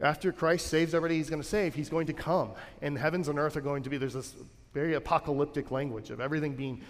[0.00, 2.52] after Christ saves everybody he's going to save, he's going to come.
[2.80, 4.34] And heavens and earth are going to be, there's this
[4.72, 6.82] very apocalyptic language of everything being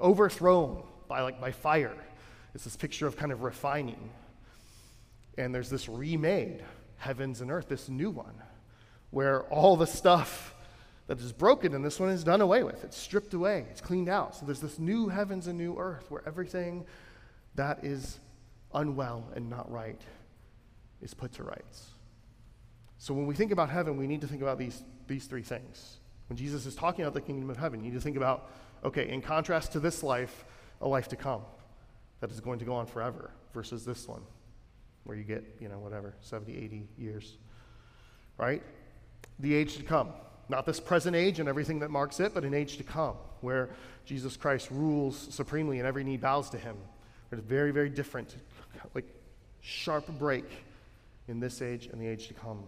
[0.00, 1.96] overthrown by, like, by fire.
[2.54, 4.10] It's this picture of kind of refining.
[5.38, 6.62] And there's this remade
[6.98, 8.34] heavens and earth, this new one
[9.10, 10.54] where all the stuff
[11.06, 12.82] that is broken in this one is done away with.
[12.84, 14.34] It's stripped away, it's cleaned out.
[14.34, 16.86] So there's this new heavens and new earth where everything
[17.54, 18.18] that is
[18.72, 20.00] unwell and not right
[21.02, 21.91] is put to rights.
[23.02, 25.96] So when we think about heaven, we need to think about these, these three things.
[26.28, 28.48] When Jesus is talking about the kingdom of heaven, you need to think about,
[28.84, 30.44] okay, in contrast to this life,
[30.80, 31.42] a life to come
[32.20, 34.22] that is going to go on forever versus this one
[35.02, 37.38] where you get, you know, whatever, 70, 80 years.
[38.38, 38.62] Right?
[39.40, 40.10] the age to come.
[40.48, 43.70] Not this present age and everything that marks it, but an age to come where
[44.04, 46.76] Jesus Christ rules supremely and every knee bows to him.
[47.32, 48.36] It's very, very different,
[48.94, 49.06] like
[49.60, 50.44] sharp break
[51.26, 52.62] in this age and the age to come.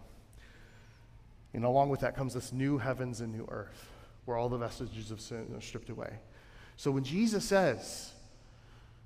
[1.55, 3.87] And along with that comes this new heavens and new earth
[4.25, 6.13] where all the vestiges of sin are stripped away.
[6.75, 8.11] So when Jesus says,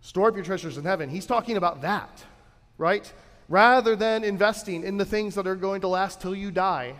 [0.01, 2.23] store up your treasures in heaven, he's talking about that,
[2.77, 3.11] right?
[3.47, 6.95] Rather than investing in the things that are going to last till you die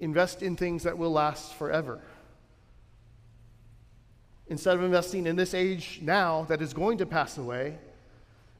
[0.00, 2.00] invest in things that will last forever.
[4.48, 7.78] Instead of investing in this age now that is going to pass away,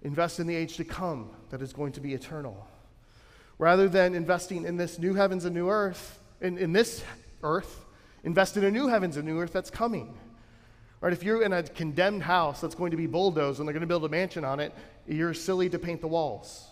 [0.02, 2.68] invest in the age to come that is going to be eternal.
[3.60, 7.04] Rather than investing in this new heavens and new earth, in, in this
[7.42, 7.84] earth,
[8.24, 10.16] invest in a new heavens and new earth that's coming.
[11.02, 11.12] Right?
[11.12, 13.86] If you're in a condemned house that's going to be bulldozed and they're going to
[13.86, 14.72] build a mansion on it,
[15.06, 16.66] you're silly to paint the walls.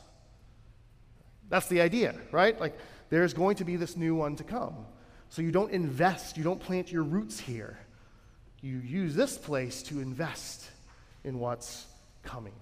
[1.51, 2.59] That's the idea, right?
[2.59, 2.79] Like
[3.11, 4.87] there's going to be this new one to come.
[5.29, 7.79] So you don't invest, you don't plant your roots here.
[8.63, 10.67] You use this place to invest
[11.23, 11.85] in what's
[12.23, 12.55] coming.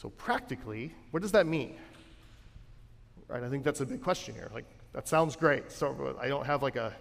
[0.00, 1.74] So, practically, what does that mean?
[3.26, 4.48] Right, I think that's a big question here.
[4.54, 5.72] Like, that sounds great.
[5.72, 6.94] So, I don't have like a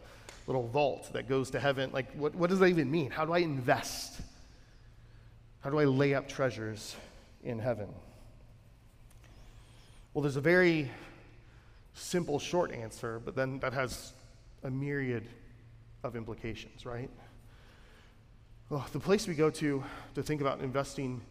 [0.47, 1.91] little vault that goes to heaven.
[1.93, 3.11] Like, what, what does that even mean?
[3.11, 4.19] How do I invest?
[5.59, 6.95] How do I lay up treasures
[7.43, 7.87] in heaven?
[10.15, 10.89] Well, there's a very
[11.93, 14.13] simple, short answer, but then that has
[14.63, 15.27] a myriad
[16.03, 17.11] of implications, right?
[18.71, 19.83] Well, the place we go to
[20.15, 21.21] to think about investing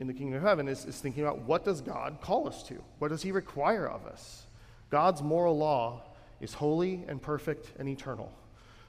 [0.00, 2.82] in the kingdom of heaven is, is thinking about what does God call us to?
[2.98, 4.46] What does He require of us?
[4.88, 6.02] God's moral law
[6.40, 8.32] is holy and perfect and eternal.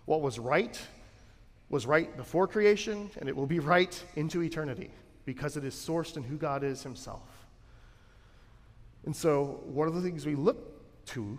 [0.05, 0.81] What was right
[1.69, 4.89] was right before creation, and it will be right into eternity
[5.25, 7.27] because it is sourced in who God is Himself.
[9.05, 11.37] And so, one of the things we look to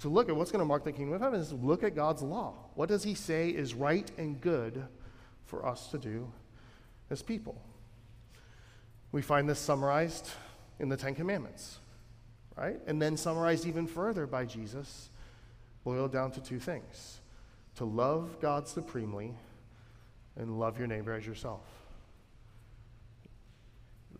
[0.00, 2.22] to look at what's going to mark the kingdom of heaven is look at God's
[2.22, 2.54] law.
[2.74, 4.84] What does He say is right and good
[5.44, 6.32] for us to do
[7.10, 7.60] as people?
[9.12, 10.30] We find this summarized
[10.80, 11.78] in the Ten Commandments,
[12.56, 12.80] right?
[12.86, 15.10] And then summarized even further by Jesus,
[15.84, 17.20] boiled down to two things
[17.76, 19.34] to love God supremely
[20.36, 21.66] and love your neighbor as yourself.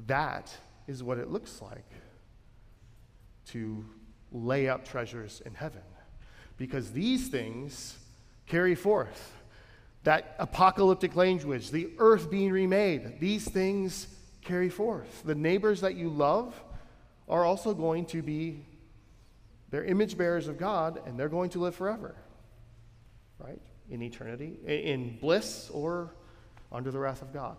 [0.06, 0.52] That
[0.86, 1.90] is what it looks like
[3.46, 3.84] to
[4.30, 5.82] lay up treasures in heaven.
[6.56, 7.96] Because these things
[8.46, 9.32] carry forth
[10.04, 14.08] that apocalyptic language, the earth being remade, these things
[14.42, 15.22] carry forth.
[15.24, 16.54] The neighbors that you love
[17.28, 18.64] are also going to be,
[19.70, 22.14] they're image bearers of God, and they're going to live forever.
[23.38, 23.60] right?
[23.90, 26.14] In eternity, in bliss or
[26.70, 27.56] under the wrath of God,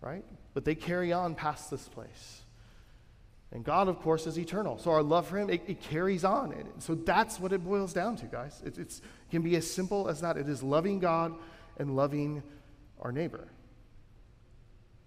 [0.00, 0.24] right?
[0.52, 2.42] But they carry on past this place.
[3.52, 4.78] And God, of course, is eternal.
[4.78, 6.52] So our love for Him, it, it carries on.
[6.52, 8.60] And so that's what it boils down to, guys.
[8.64, 10.36] It, it can be as simple as that.
[10.36, 11.34] It is loving God
[11.78, 12.42] and loving
[13.00, 13.46] our neighbor.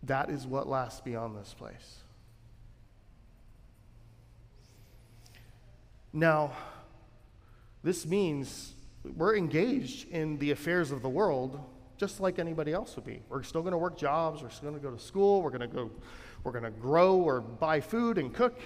[0.04, 2.04] That is what lasts beyond this place.
[6.14, 6.54] Now,
[7.84, 8.74] this means
[9.16, 11.60] we're engaged in the affairs of the world
[11.98, 13.22] just like anybody else would be.
[13.28, 15.62] We're still going to work jobs, we're still going to go to school, we're going
[15.62, 15.92] to go
[16.44, 18.58] we're going to grow or buy food and cook.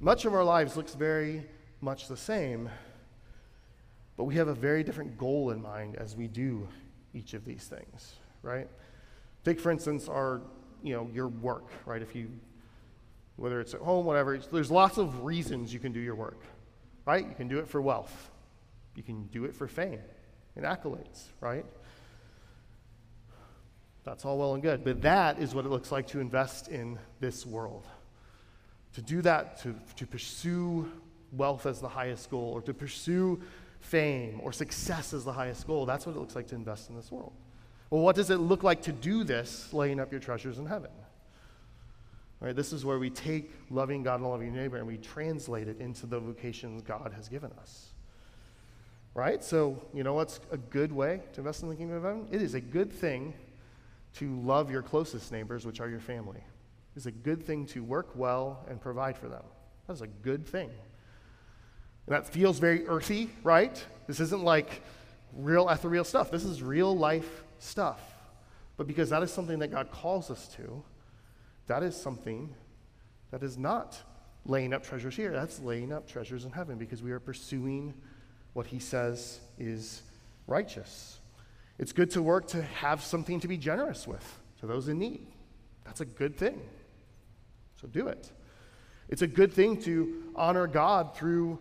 [0.00, 1.46] Much of our lives looks very
[1.80, 2.68] much the same.
[4.16, 6.66] But we have a very different goal in mind as we do
[7.14, 8.66] each of these things, right?
[9.44, 10.40] Take for instance our,
[10.82, 12.02] you know, your work, right?
[12.02, 12.30] If you
[13.38, 16.40] whether it's at home, whatever, there's lots of reasons you can do your work,
[17.06, 17.24] right?
[17.24, 18.30] You can do it for wealth.
[18.96, 20.00] You can do it for fame
[20.56, 21.64] and accolades, right?
[24.02, 24.82] That's all well and good.
[24.82, 27.86] But that is what it looks like to invest in this world.
[28.94, 30.90] To do that, to, to pursue
[31.30, 33.40] wealth as the highest goal, or to pursue
[33.78, 36.96] fame or success as the highest goal, that's what it looks like to invest in
[36.96, 37.32] this world.
[37.90, 40.90] Well, what does it look like to do this, laying up your treasures in heaven?
[42.40, 45.66] Right, this is where we take loving God and loving your neighbor and we translate
[45.66, 47.88] it into the vocations God has given us.
[49.14, 49.42] Right?
[49.42, 52.28] So, you know what's a good way to invest in the kingdom of heaven?
[52.30, 53.34] It is a good thing
[54.14, 56.40] to love your closest neighbors, which are your family.
[56.94, 59.42] It's a good thing to work well and provide for them.
[59.88, 60.70] That's a good thing.
[62.06, 63.84] And that feels very earthy, right?
[64.06, 64.82] This isn't like
[65.32, 66.30] real ethereal stuff.
[66.30, 68.00] This is real life stuff.
[68.76, 70.82] But because that is something that God calls us to,
[71.66, 72.54] that is something
[73.30, 74.00] that is not
[74.46, 75.32] laying up treasures here.
[75.32, 77.94] That's laying up treasures in heaven because we are pursuing
[78.54, 80.02] what He says is
[80.46, 81.18] righteous.
[81.78, 85.26] It's good to work to have something to be generous with to those in need.
[85.84, 86.60] That's a good thing.
[87.80, 88.30] So do it.
[89.08, 91.58] It's a good thing to honor God through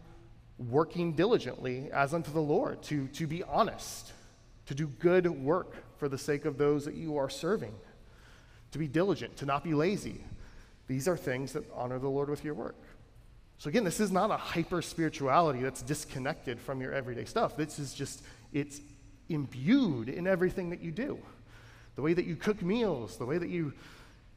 [0.58, 4.12] working diligently as unto the Lord, to, to be honest,
[4.66, 7.74] to do good work for the sake of those that you are serving,
[8.72, 10.24] to be diligent, to not be lazy.
[10.88, 12.76] These are things that honor the Lord with your work.
[13.60, 17.58] So, again, this is not a hyper spirituality that's disconnected from your everyday stuff.
[17.58, 18.22] This is just,
[18.54, 18.80] it's
[19.30, 21.18] imbued in everything that you do.
[21.96, 23.74] The way that you cook meals, the way that you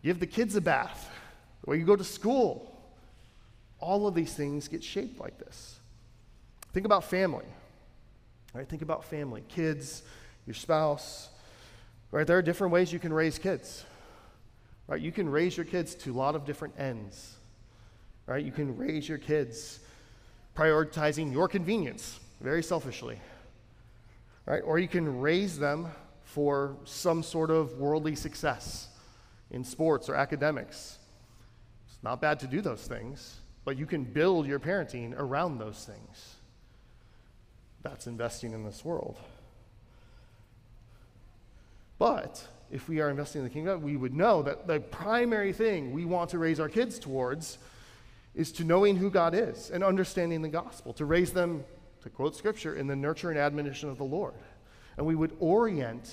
[0.03, 1.11] give the kids a bath,
[1.62, 2.66] the way you go to school.
[3.79, 5.79] All of these things get shaped like this.
[6.73, 7.44] Think about family.
[8.55, 8.68] Right?
[8.68, 10.03] Think about family, kids,
[10.46, 11.29] your spouse.
[12.11, 12.27] Right?
[12.27, 13.85] There are different ways you can raise kids.
[14.87, 15.01] Right?
[15.01, 17.37] You can raise your kids to a lot of different ends.
[18.27, 18.44] Right?
[18.44, 19.81] You can raise your kids
[20.57, 23.18] prioritizing your convenience very selfishly
[24.51, 24.62] right?
[24.64, 25.88] Or you can raise them
[26.23, 28.88] for some sort of worldly success
[29.53, 30.99] in sports or academics.
[31.87, 35.85] It's not bad to do those things, but you can build your parenting around those
[35.85, 36.35] things.
[37.83, 39.18] That's investing in this world.
[42.01, 45.93] But if we are investing in the kingdom, we would know that the primary thing
[45.93, 47.59] we want to raise our kids towards
[48.35, 51.63] is to knowing who God is and understanding the gospel, to raise them
[52.03, 54.33] to quote scripture, in the nurture and admonition of the Lord.
[54.97, 56.11] And we would orient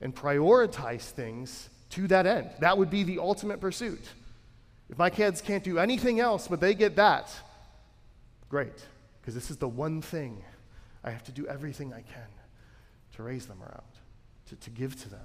[0.00, 2.48] and prioritize things to that end.
[2.60, 4.00] That would be the ultimate pursuit.
[4.88, 7.30] If my kids can't do anything else, but they get that,
[8.48, 8.86] great,
[9.20, 10.42] because this is the one thing
[11.04, 12.28] I have to do everything I can
[13.16, 13.82] to raise them around,
[14.50, 15.20] to, to give to them.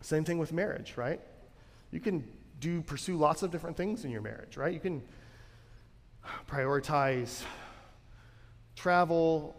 [0.00, 1.20] Same thing with marriage, right?
[1.90, 2.26] You can
[2.60, 4.72] do pursue lots of different things in your marriage, right?
[4.72, 5.02] You can
[6.48, 7.42] prioritize
[8.74, 9.56] travel,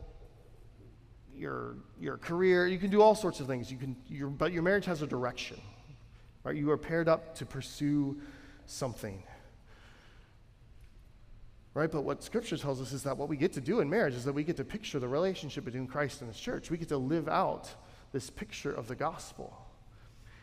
[1.36, 2.68] your, your career.
[2.68, 3.72] You can do all sorts of things.
[3.72, 3.96] You can,
[4.38, 5.60] but your marriage has a direction.
[6.44, 6.56] Right?
[6.56, 8.20] You are paired up to pursue
[8.66, 9.22] something.
[11.78, 11.92] Right?
[11.92, 14.26] But what Scripture tells us is that what we get to do in marriage is
[14.26, 16.72] that we get to picture the relationship between Christ and His church.
[16.72, 17.70] We get to live out
[18.12, 19.56] this picture of the gospel.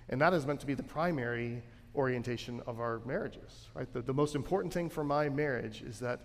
[0.08, 1.60] And that is meant to be the primary
[1.96, 3.92] orientation of our marriages, right?
[3.92, 6.20] The, the most important thing for my marriage is that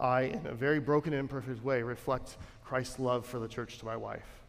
[0.00, 3.84] I, in a very broken and imperfect way, reflect Christ's love for the church to
[3.84, 4.40] my wife.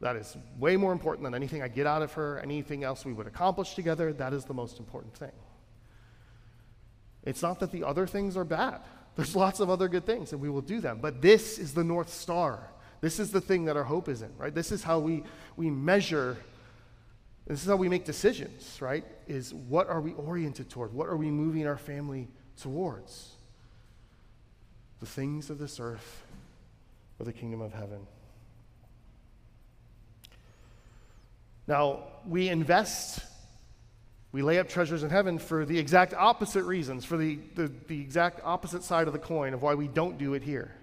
[0.00, 3.12] That is way more important than anything I get out of her, anything else we
[3.12, 4.12] would accomplish together.
[4.12, 5.30] That is the most important thing.
[7.28, 8.80] It's not that the other things are bad.
[9.16, 10.98] There's lots of other good things, and we will do them.
[11.00, 12.70] But this is the North Star.
[13.00, 14.54] This is the thing that our hope is in, right?
[14.54, 15.24] This is how we,
[15.56, 16.36] we measure
[17.48, 19.04] this is how we make decisions, right?
[19.26, 20.92] Is what are we oriented toward?
[20.92, 22.28] What are we moving our family
[22.60, 23.30] towards?
[25.00, 26.24] The things of this earth
[27.18, 28.06] or the kingdom of heaven.
[31.66, 33.24] Now, we invest,
[34.30, 38.00] we lay up treasures in heaven for the exact opposite reasons, for the, the, the
[38.00, 40.74] exact opposite side of the coin of why we don't do it here.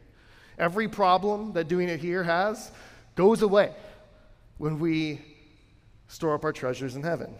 [0.58, 2.72] Every problem that doing it here has
[3.16, 3.74] goes away
[4.58, 5.22] when we
[6.08, 7.36] store up our treasures in heaven,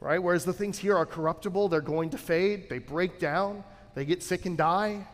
[0.00, 0.22] right?
[0.22, 4.22] Whereas the things here are corruptible, they're going to fade, they break down, they get
[4.22, 5.06] sick and die.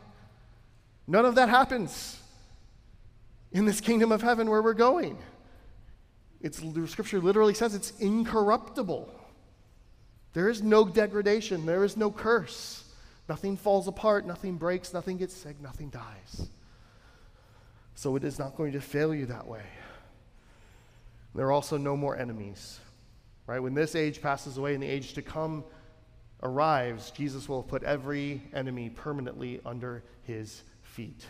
[1.07, 2.19] None of that happens
[3.53, 5.19] in this kingdom of heaven where we're going.
[6.41, 9.22] It's, the scripture literally says it's incorruptible.
[10.33, 12.85] There is no degradation, there is no curse.
[13.29, 16.49] Nothing falls apart, nothing breaks, nothing gets sick, nothing dies.
[17.95, 19.63] So it is not going to fail you that way.
[21.35, 22.81] There are also no more enemies.
[23.47, 23.61] Right?
[23.61, 25.65] When this age passes away and the age to come
[26.43, 31.27] arrives, Jesus will put every enemy permanently under his feet.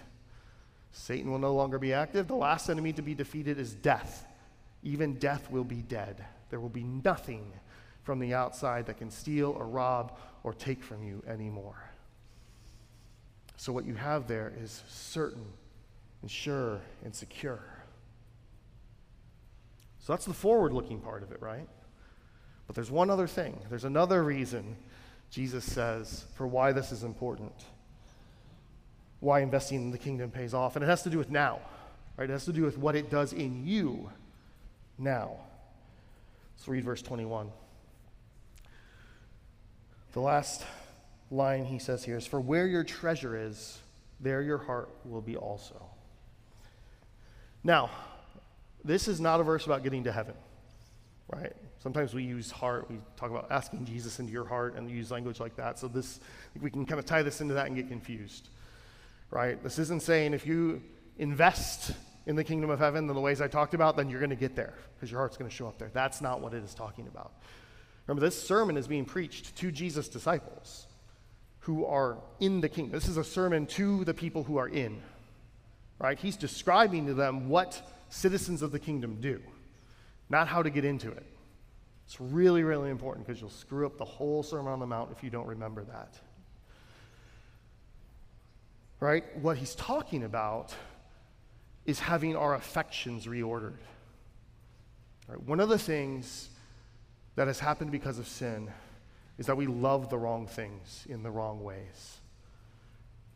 [0.93, 2.29] Satan will no longer be active.
[2.29, 4.27] The last enemy to be defeated is death.
[4.83, 6.25] Even death will be dead.
[6.51, 7.53] There will be nothing
[8.03, 11.91] from the outside that can steal or rob or take from you anymore.
[13.57, 15.45] So, what you have there is certain
[16.21, 17.63] and sure and secure.
[20.01, 21.69] So, that's the forward looking part of it, right?
[22.67, 23.59] But there's one other thing.
[23.71, 24.77] There's another reason
[25.31, 27.53] Jesus says for why this is important,
[29.21, 30.77] why investing in the kingdom pays off.
[30.77, 31.61] And it has to do with now,
[32.17, 32.29] right?
[32.29, 34.11] It has to do with what it does in you
[34.99, 35.37] now.
[36.57, 37.51] Let's read verse 21.
[40.13, 40.65] The last
[41.31, 43.79] line he says here is For where your treasure is,
[44.21, 45.83] there your heart will be also.
[47.65, 47.91] Now,
[48.85, 50.35] this is not a verse about getting to heaven,
[51.29, 51.53] right?
[51.83, 55.41] Sometimes we use heart, we talk about asking Jesus into your heart and use language
[55.41, 55.79] like that.
[55.79, 56.21] So this
[56.61, 58.49] we can kind of tie this into that and get confused.
[59.31, 59.61] Right?
[59.63, 60.83] This isn't saying if you
[61.19, 61.93] invest
[62.27, 64.37] in the kingdom of heaven in the ways I talked about, then you're going to
[64.37, 65.91] get there because your heart's going to show up there.
[65.93, 67.33] That's not what it is talking about.
[68.07, 70.87] Remember, this sermon is being preached to Jesus' disciples
[71.61, 72.93] who are in the kingdom.
[72.93, 75.01] This is a sermon to the people who are in.
[75.99, 76.19] Right?
[76.19, 79.41] He's describing to them what citizens of the kingdom do,
[80.29, 81.25] not how to get into it.
[82.07, 85.23] It's really, really important because you'll screw up the whole Sermon on the Mount if
[85.23, 86.19] you don't remember that.
[88.99, 89.25] Right?
[89.39, 90.75] What he's talking about
[91.87, 93.79] is having our affections reordered.
[95.29, 95.41] Right?
[95.41, 96.51] One of the things
[97.37, 98.71] that has happened because of sin
[99.39, 102.19] is that we love the wrong things in the wrong ways.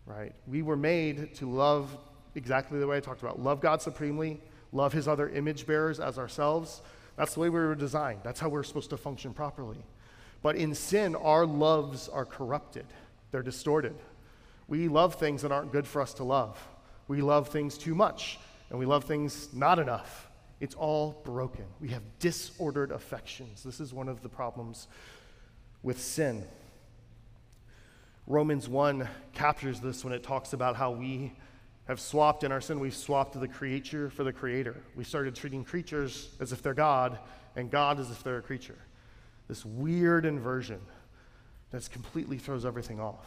[0.04, 0.34] Right?
[0.46, 1.96] We were made to love
[2.34, 4.40] exactly the way I talked about love God supremely,
[4.72, 6.82] love his other image bearers as ourselves,
[7.16, 8.20] that's the way we were designed.
[8.22, 9.82] That's how we're supposed to function properly.
[10.42, 12.86] But in sin, our loves are corrupted,
[13.32, 13.96] they're distorted.
[14.68, 16.58] We love things that aren't good for us to love.
[17.08, 18.38] We love things too much,
[18.68, 20.28] and we love things not enough.
[20.60, 21.66] It's all broken.
[21.80, 23.62] We have disordered affections.
[23.62, 24.88] This is one of the problems
[25.82, 26.44] with sin.
[28.26, 31.32] Romans 1 captures this when it talks about how we
[31.86, 34.82] have swapped in our sin, we've swapped the creature for the creator.
[34.96, 37.18] We started treating creatures as if they're God
[37.54, 38.78] and God as if they're a creature.
[39.46, 40.80] This weird inversion
[41.70, 43.26] that completely throws everything off.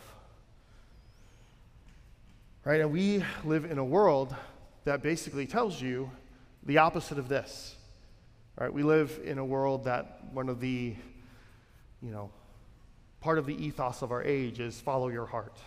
[2.65, 2.81] Right?
[2.81, 4.35] And we live in a world
[4.83, 6.11] that basically tells you
[6.63, 7.75] the opposite of this.
[8.57, 8.73] Right?
[8.73, 10.95] We live in a world that one of the,
[12.01, 12.29] you know,
[13.21, 15.57] part of the ethos of our age is follow your heart.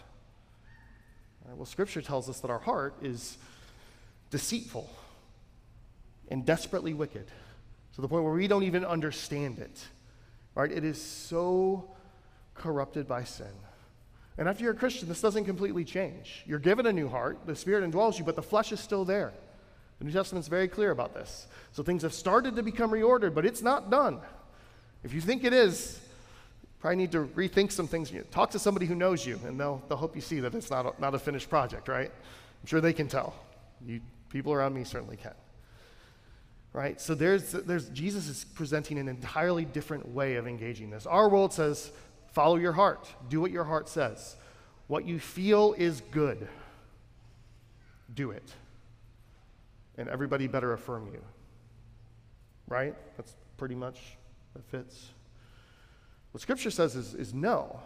[1.45, 3.37] Right, well, Scripture tells us that our heart is
[4.31, 4.89] deceitful
[6.29, 7.27] and desperately wicked
[7.95, 9.87] to the point where we don't even understand it.
[10.55, 10.71] Right?
[10.71, 11.91] It is so
[12.55, 13.53] corrupted by sin.
[14.39, 16.43] And after you're a Christian, this doesn't completely change.
[16.47, 19.33] You're given a new heart, the Spirit indwells you, but the flesh is still there.
[20.03, 21.47] The New Testament's very clear about this.
[21.71, 24.19] So things have started to become reordered, but it's not done.
[25.05, 26.01] If you think it is,
[26.61, 28.13] you Probably need to rethink some things.
[28.33, 30.87] Talk to somebody who knows you, and they'll, they'll help you see that it's not
[30.87, 32.11] a, not a finished project, right?
[32.11, 33.33] I'm sure they can tell.
[33.87, 35.35] You, people around me certainly can.
[36.73, 37.01] Right?
[37.01, 41.07] So there's, there's, Jesus is presenting an entirely different way of engaging this.
[41.07, 41.93] Our world says,
[42.33, 44.35] follow your heart, do what your heart says.
[44.89, 46.49] What you feel is good,
[48.13, 48.53] do it.
[49.99, 51.23] And everybody better affirm you.
[52.69, 52.95] Right?
[53.17, 53.99] That's pretty much,
[54.55, 55.11] that fits.
[56.33, 57.81] What Scripture says is, is no.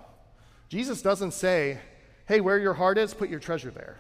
[0.69, 1.79] Jesus doesn't say,
[2.27, 3.97] hey, where your heart is, put your treasure there.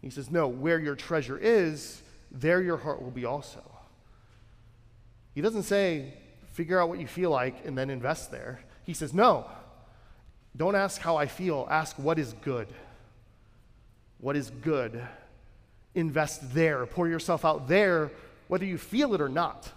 [0.00, 3.62] He says, no, where your treasure is, there your heart will be also.
[5.34, 6.14] He doesn't say,
[6.52, 8.60] figure out what you feel like and then invest there.
[8.84, 9.46] He says, no,
[10.56, 12.68] don't ask how I feel, ask what is good.
[14.18, 15.06] What is good,
[15.94, 18.10] invest there, pour yourself out there,
[18.48, 19.70] whether you feel it or not.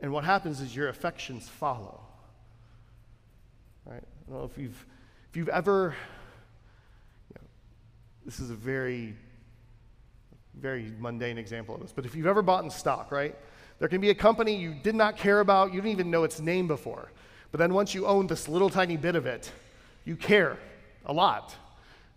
[0.00, 2.00] And what happens is your affections follow.
[3.84, 4.02] Right?
[4.02, 4.86] I don't know if you've,
[5.30, 5.94] if you've ever,
[7.30, 7.46] you know,
[8.24, 9.14] this is a very,
[10.54, 13.34] very mundane example of this, but if you've ever bought in stock, right?
[13.78, 16.40] There can be a company you did not care about, you didn't even know its
[16.40, 17.10] name before.
[17.50, 19.50] But then once you own this little tiny bit of it,
[20.04, 20.58] you care
[21.06, 21.54] a lot,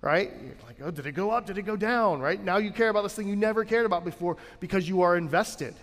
[0.03, 0.33] right?
[0.43, 1.45] You're like, oh, did it go up?
[1.45, 2.43] Did it go down, right?
[2.43, 5.73] Now you care about this thing you never cared about before because you are invested.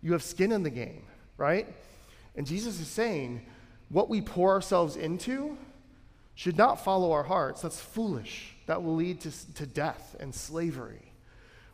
[0.00, 1.02] You have skin in the game,
[1.36, 1.66] right?
[2.36, 3.44] And Jesus is saying,
[3.88, 5.58] what we pour ourselves into
[6.36, 7.60] should not follow our hearts.
[7.62, 8.54] That's foolish.
[8.66, 11.12] That will lead to, to death and slavery.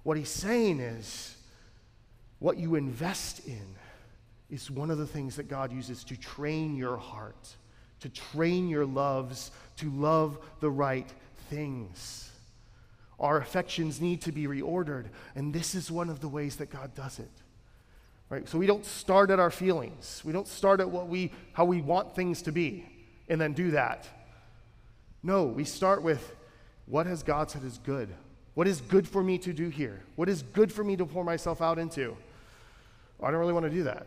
[0.05, 1.37] What he's saying is,
[2.39, 3.67] what you invest in
[4.49, 7.57] is one of the things that God uses to train your heart,
[8.01, 11.13] to train your loves to love the right
[11.55, 12.31] things.
[13.21, 16.95] Our affections need to be reordered, and this is one of the ways that God
[16.95, 17.31] does it.
[18.29, 18.49] Right?
[18.49, 20.23] So we don't start at our feelings.
[20.25, 22.87] We don't start at what we how we want things to be
[23.29, 24.09] and then do that.
[25.23, 26.35] No, we start with
[26.87, 28.09] what has God said is good?
[28.55, 30.03] What is good for me to do here?
[30.17, 32.17] What is good for me to pour myself out into?
[33.23, 34.07] I don't really want to do that.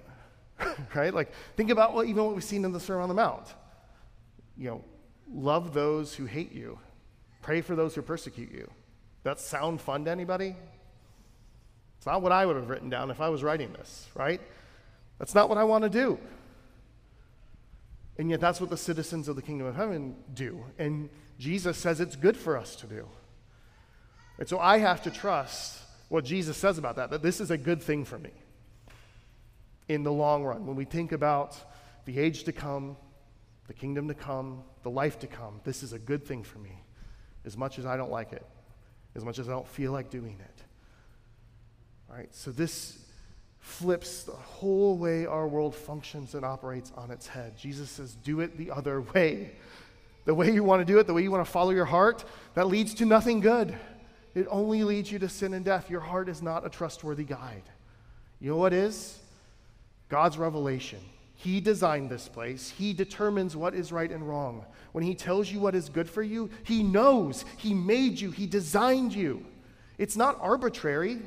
[0.95, 1.13] right?
[1.13, 3.47] Like, think about what, even what we've seen in the Sermon on the Mount.
[4.57, 4.83] You know,
[5.33, 6.79] love those who hate you,
[7.47, 8.69] pray for those who persecute you.
[9.23, 10.53] That sound fun to anybody?
[11.95, 14.41] It's not what I would have written down if I was writing this, right?
[15.17, 16.19] That's not what I want to do.
[18.17, 20.61] And yet, that's what the citizens of the kingdom of heaven do.
[20.77, 23.07] And Jesus says it's good for us to do.
[24.39, 25.79] And so I have to trust
[26.09, 28.31] what Jesus says about that, that this is a good thing for me
[29.87, 30.65] in the long run.
[30.65, 31.55] When we think about
[32.03, 32.97] the age to come,
[33.67, 36.81] the kingdom to come, the life to come, this is a good thing for me,
[37.47, 38.45] as much as I don't like it,
[39.15, 40.63] as much as I don't feel like doing it.
[42.09, 42.99] All right, so this
[43.59, 47.57] flips the whole way our world functions and operates on its head.
[47.57, 49.51] Jesus says, do it the other way.
[50.25, 52.25] The way you want to do it, the way you want to follow your heart,
[52.53, 53.73] that leads to nothing good.
[54.35, 55.89] It only leads you to sin and death.
[55.89, 57.63] Your heart is not a trustworthy guide.
[58.41, 59.17] You know what is?
[60.09, 60.99] God's revelation.
[61.39, 62.73] He designed this place.
[62.75, 64.65] He determines what is right and wrong.
[64.91, 67.45] When He tells you what is good for you, He knows.
[67.57, 68.31] He made you.
[68.31, 69.45] He designed you.
[69.99, 71.19] It's not arbitrary.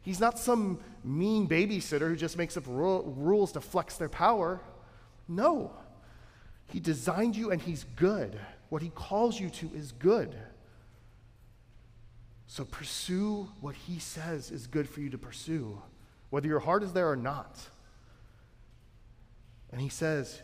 [0.00, 4.62] He's not some mean babysitter who just makes up ru- rules to flex their power.
[5.28, 5.72] No.
[6.68, 8.40] He designed you and He's good.
[8.70, 10.34] What He calls you to is good.
[12.46, 15.82] So pursue what He says is good for you to pursue,
[16.30, 17.58] whether your heart is there or not.
[19.72, 20.40] And he says,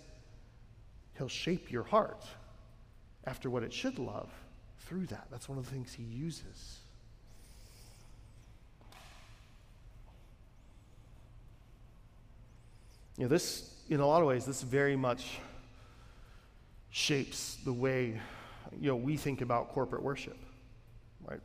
[1.19, 2.25] He'll shape your heart
[3.25, 4.31] after what it should love
[4.81, 5.27] through that.
[5.31, 6.79] That's one of the things he uses.
[13.17, 15.39] You know, this, in a lot of ways, this very much
[16.91, 18.21] shapes the way,
[18.79, 20.37] you know, we think about corporate worship,
[21.25, 21.41] right?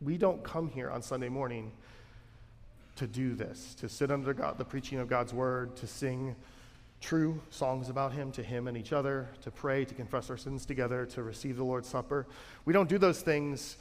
[0.00, 1.72] We don't come here on Sunday morning
[3.00, 6.36] to do this, to sit under God, the preaching of God's word, to sing
[7.00, 10.66] true songs about Him to Him and each other, to pray, to confess our sins
[10.66, 12.26] together, to receive the Lord's Supper.
[12.66, 13.78] We don't do those things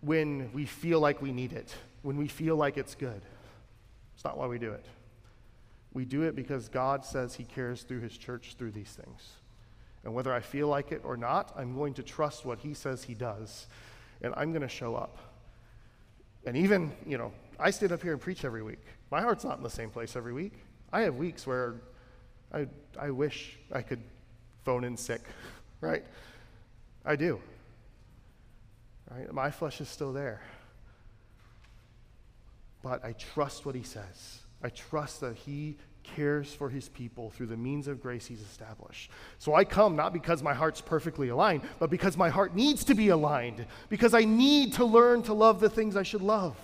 [0.00, 1.72] when we feel like we need it,
[2.02, 3.22] when we feel like it's good.
[4.16, 4.86] It's not why we do it.
[5.92, 9.34] We do it because God says He cares through His church through these things.
[10.02, 13.04] And whether I feel like it or not, I'm going to trust what He says
[13.04, 13.68] He does,
[14.20, 15.16] and I'm going to show up.
[16.44, 18.82] And even, you know, I stand up here and preach every week.
[19.10, 20.54] My heart's not in the same place every week.
[20.92, 21.76] I have weeks where
[22.52, 22.66] I,
[22.98, 24.02] I wish I could
[24.64, 25.22] phone in sick,
[25.80, 26.04] right?
[27.04, 27.40] I do.
[29.10, 29.32] Right?
[29.32, 30.40] My flesh is still there.
[32.82, 34.40] But I trust what he says.
[34.62, 39.10] I trust that he cares for his people through the means of grace he's established.
[39.38, 42.94] So I come not because my heart's perfectly aligned, but because my heart needs to
[42.94, 46.56] be aligned, because I need to learn to love the things I should love.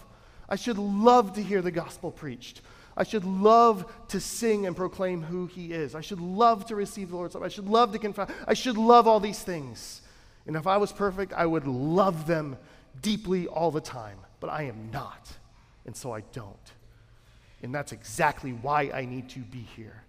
[0.48, 2.62] I should love to hear the gospel preached.
[2.96, 5.94] I should love to sing and proclaim who he is.
[5.94, 7.44] I should love to receive the Lord's love.
[7.44, 8.30] I should love to confess.
[8.46, 10.02] I should love all these things.
[10.46, 12.56] And if I was perfect, I would love them
[13.00, 14.18] deeply all the time.
[14.40, 15.30] But I am not.
[15.86, 16.56] And so I don't.
[17.62, 20.02] And that's exactly why I need to be here.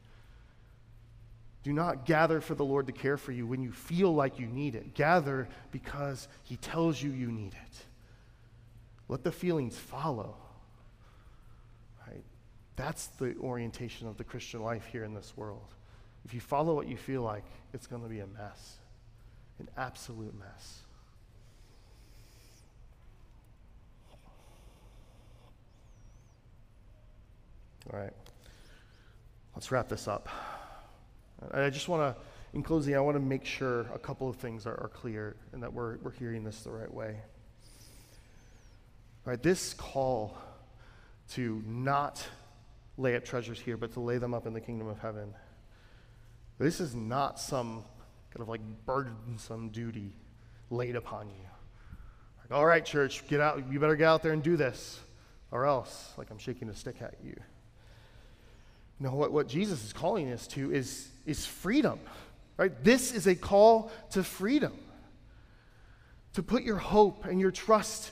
[1.63, 4.47] Do not gather for the Lord to care for you when you feel like you
[4.47, 4.93] need it.
[4.95, 7.85] Gather because he tells you you need it.
[9.09, 10.37] Let the feelings follow.
[12.07, 12.23] Right?
[12.75, 15.73] That's the orientation of the Christian life here in this world.
[16.23, 18.77] If you follow what you feel like, it's going to be a mess,
[19.57, 20.79] an absolute mess.
[27.91, 28.13] All right.
[29.55, 30.29] Let's wrap this up.
[31.51, 32.21] I just want to,
[32.53, 35.63] in closing, I want to make sure a couple of things are, are clear and
[35.63, 37.15] that we're, we're hearing this the right way.
[39.29, 40.35] Right, this call
[41.33, 42.25] to not
[42.97, 45.35] lay up treasures here, but to lay them up in the kingdom of heaven.
[46.57, 47.83] This is not some
[48.31, 50.15] kind of like burdensome duty
[50.71, 51.45] laid upon you.
[52.39, 53.71] Like, all right, church, get out.
[53.71, 54.99] You better get out there and do this,
[55.51, 57.39] or else, like I'm shaking a stick at you.
[58.99, 61.99] No, what, what Jesus is calling us to is, is freedom.
[62.57, 62.71] Right?
[62.83, 64.73] This is a call to freedom.
[66.33, 68.11] To put your hope and your trust,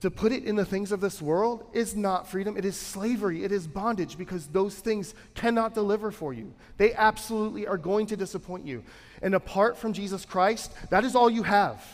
[0.00, 2.56] to put it in the things of this world is not freedom.
[2.56, 3.42] It is slavery.
[3.42, 6.54] It is bondage because those things cannot deliver for you.
[6.76, 8.84] They absolutely are going to disappoint you.
[9.22, 11.84] And apart from Jesus Christ, that is all you have.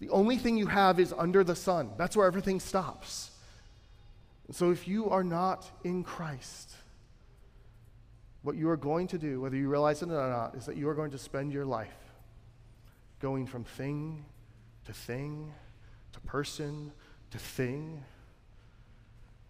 [0.00, 1.90] The only thing you have is under the sun.
[1.96, 3.30] That's where everything stops.
[4.50, 6.74] So if you are not in Christ,
[8.42, 10.88] what you are going to do, whether you realize it or not, is that you
[10.88, 11.88] are going to spend your life
[13.20, 14.24] going from thing
[14.86, 15.52] to thing
[16.12, 16.92] to person
[17.30, 18.02] to thing,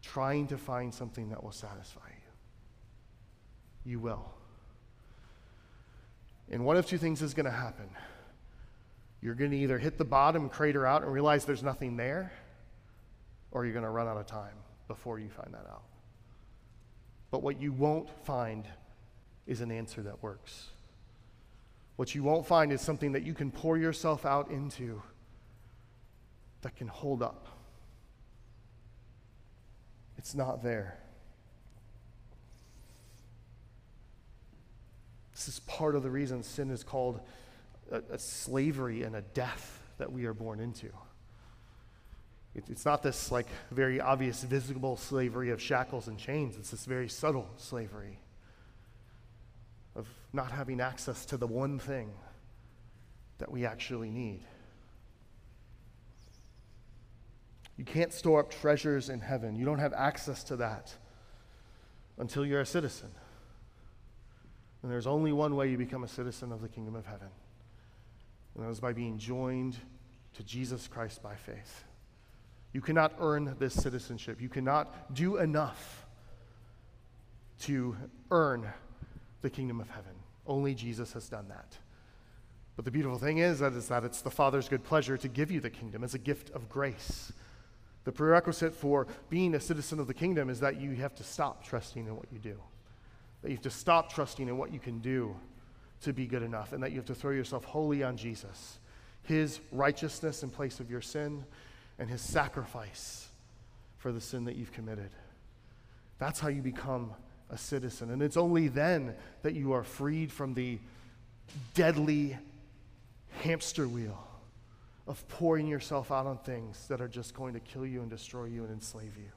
[0.03, 3.93] trying to find something that will satisfy you.
[3.93, 4.33] You will.
[6.51, 7.89] And one of two things is going to happen.
[9.23, 12.33] You're going to either hit the bottom, crater out, and realize there's nothing there,
[13.51, 14.55] or you're going to run out of time
[14.89, 15.83] before you find that out.
[17.31, 18.67] But what you won't find
[19.47, 20.69] is an answer that works.
[21.97, 25.03] What you won't find is something that you can pour yourself out into
[26.63, 27.49] that can hold up.
[30.19, 30.99] It's not there.
[35.33, 37.21] This is part of the reason sin is called
[37.91, 40.89] a, a slavery and a death that we are born into.
[42.55, 46.57] It, it's not this like very obvious, visible slavery of shackles and chains.
[46.57, 48.19] It's this very subtle slavery
[49.95, 52.11] of not having access to the one thing
[53.39, 54.43] that we actually need.
[57.81, 59.57] You can't store up treasures in heaven.
[59.57, 60.93] You don't have access to that
[62.19, 63.09] until you're a citizen.
[64.83, 67.29] And there's only one way you become a citizen of the kingdom of heaven,
[68.55, 69.79] and that is by being joined
[70.35, 71.85] to Jesus Christ by faith.
[72.75, 74.43] You cannot earn this citizenship.
[74.43, 76.05] You cannot do enough
[77.61, 77.97] to
[78.31, 78.69] earn
[79.41, 80.13] the kingdom of heaven.
[80.47, 81.79] Only Jesus has done that.
[82.77, 85.51] But the beautiful thing is that, is that it's the Father's good pleasure to give
[85.51, 87.33] you the kingdom as a gift of grace.
[88.11, 91.65] The prerequisite for being a citizen of the kingdom is that you have to stop
[91.65, 92.57] trusting in what you do.
[93.41, 95.37] That you have to stop trusting in what you can do
[96.01, 98.81] to be good enough, and that you have to throw yourself wholly on Jesus,
[99.23, 101.45] his righteousness in place of your sin,
[102.01, 103.29] and his sacrifice
[103.99, 105.11] for the sin that you've committed.
[106.19, 107.13] That's how you become
[107.49, 108.11] a citizen.
[108.11, 110.81] And it's only then that you are freed from the
[111.75, 112.37] deadly
[113.45, 114.27] hamster wheel
[115.11, 118.45] of pouring yourself out on things that are just going to kill you and destroy
[118.45, 119.33] you and enslave you.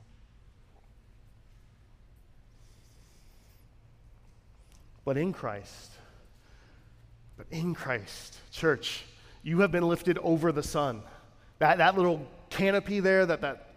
[5.04, 5.94] But in Christ,
[7.38, 9.04] but in Christ, church,
[9.42, 11.02] you have been lifted over the sun.
[11.58, 13.70] That, that little canopy there that, that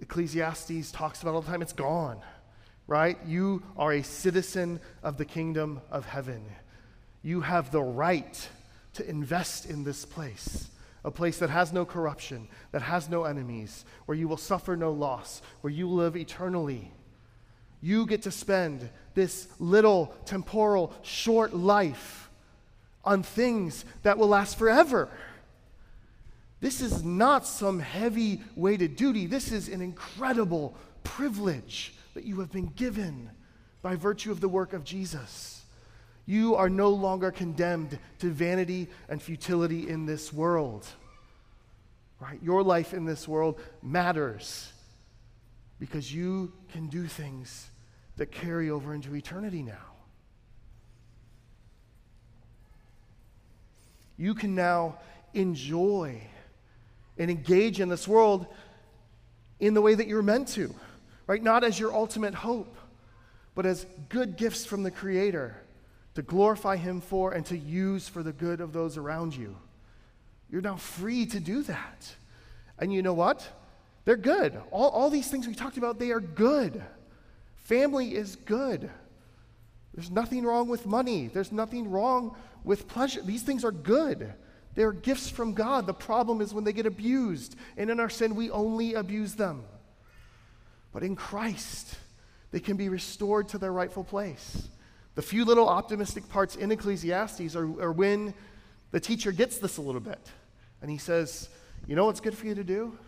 [0.00, 2.20] Ecclesiastes talks about all the time, it's gone,
[2.86, 3.16] right?
[3.26, 6.44] You are a citizen of the kingdom of heaven.
[7.22, 8.46] You have the right
[8.94, 10.68] to invest in this place,
[11.04, 14.92] a place that has no corruption, that has no enemies, where you will suffer no
[14.92, 16.90] loss, where you live eternally.
[17.80, 22.30] You get to spend this little temporal, short life
[23.04, 25.08] on things that will last forever.
[26.60, 29.26] This is not some heavy weighted duty.
[29.26, 33.30] This is an incredible privilege that you have been given
[33.82, 35.63] by virtue of the work of Jesus.
[36.26, 40.86] You are no longer condemned to vanity and futility in this world.
[42.18, 42.38] Right?
[42.42, 44.72] Your life in this world matters
[45.78, 47.68] because you can do things
[48.16, 49.92] that carry over into eternity now.
[54.16, 54.98] You can now
[55.34, 56.22] enjoy
[57.18, 58.46] and engage in this world
[59.60, 60.74] in the way that you're meant to,
[61.26, 61.42] right?
[61.42, 62.76] Not as your ultimate hope,
[63.54, 65.56] but as good gifts from the Creator
[66.14, 69.56] to glorify Him for and to use for the good of those around you.
[70.50, 72.14] You're now free to do that.
[72.78, 73.48] And you know what?
[74.04, 74.60] They're good.
[74.70, 76.82] All, all these things we talked about, they are good.
[77.56, 78.90] Family is good.
[79.94, 81.28] There's nothing wrong with money.
[81.28, 83.22] There's nothing wrong with pleasure.
[83.22, 84.32] These things are good.
[84.74, 85.86] They are gifts from God.
[85.86, 87.56] The problem is when they get abused.
[87.76, 89.64] And in our sin, we only abuse them.
[90.92, 91.94] But in Christ,
[92.50, 94.68] they can be restored to their rightful place.
[95.14, 98.34] The few little optimistic parts in Ecclesiastes are, are when
[98.90, 100.20] the teacher gets this a little bit.
[100.82, 101.48] And he says,
[101.86, 102.98] You know what's good for you to do?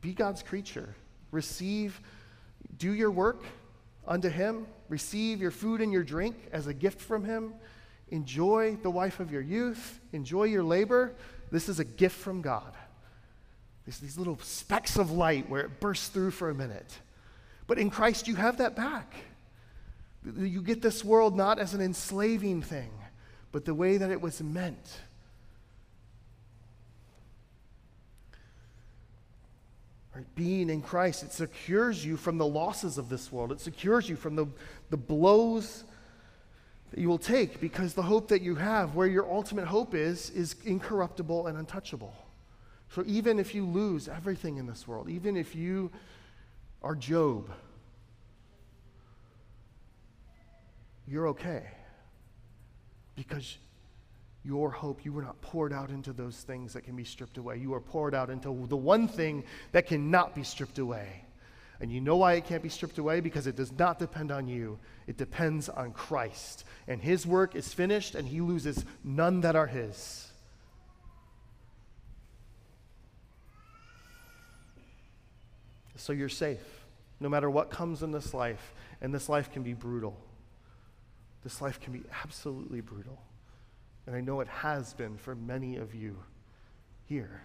[0.00, 0.94] Be God's creature.
[1.32, 2.00] Receive,
[2.78, 3.42] do your work
[4.06, 4.66] unto Him.
[4.88, 7.54] Receive your food and your drink as a gift from Him.
[8.10, 10.00] Enjoy the wife of your youth.
[10.12, 11.14] Enjoy your labor.
[11.50, 12.72] This is a gift from God.
[13.84, 16.98] There's these little specks of light where it bursts through for a minute.
[17.66, 19.14] But in Christ, you have that back.
[20.34, 22.90] You get this world not as an enslaving thing,
[23.52, 25.00] but the way that it was meant.
[30.14, 30.26] Right?
[30.34, 33.52] Being in Christ, it secures you from the losses of this world.
[33.52, 34.46] It secures you from the,
[34.90, 35.84] the blows
[36.90, 40.30] that you will take because the hope that you have, where your ultimate hope is,
[40.30, 42.14] is incorruptible and untouchable.
[42.90, 45.90] So even if you lose everything in this world, even if you
[46.82, 47.50] are Job,
[51.06, 51.64] you're okay.
[53.14, 53.56] Because
[54.44, 57.56] your hope, you were not poured out into those things that can be stripped away.
[57.58, 61.24] You are poured out into the one thing that cannot be stripped away.
[61.80, 63.20] And you know why it can't be stripped away?
[63.20, 66.64] Because it does not depend on you, it depends on Christ.
[66.88, 70.30] And his work is finished, and he loses none that are his.
[75.96, 76.84] So you're safe,
[77.20, 78.74] no matter what comes in this life.
[79.00, 80.16] And this life can be brutal.
[81.46, 83.22] This life can be absolutely brutal.
[84.04, 86.16] And I know it has been for many of you
[87.04, 87.40] here.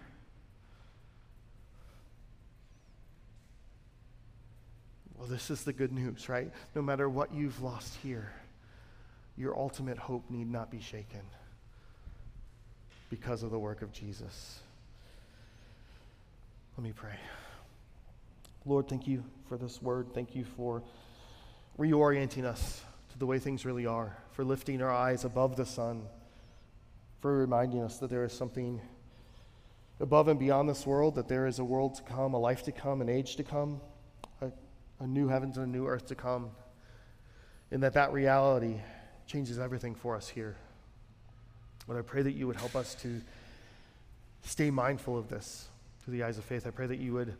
[5.16, 6.50] Well, this is the good news, right?
[6.74, 8.32] No matter what you've lost here,
[9.36, 11.22] your ultimate hope need not be shaken
[13.08, 14.58] because of the work of Jesus.
[16.76, 17.20] Let me pray.
[18.66, 20.08] Lord, thank you for this word.
[20.12, 20.82] Thank you for
[21.78, 22.82] reorienting us
[23.12, 26.02] to the way things really are, for lifting our eyes above the sun,
[27.20, 28.80] for reminding us that there is something
[30.00, 32.72] above and beyond this world, that there is a world to come, a life to
[32.72, 33.80] come, an age to come,
[34.40, 34.50] a,
[35.00, 36.50] a new heavens and a new earth to come,
[37.70, 38.76] and that that reality
[39.26, 40.56] changes everything for us here.
[41.86, 43.20] But I pray that you would help us to
[44.42, 45.68] stay mindful of this
[46.00, 46.66] through the eyes of faith.
[46.66, 47.34] I pray that you would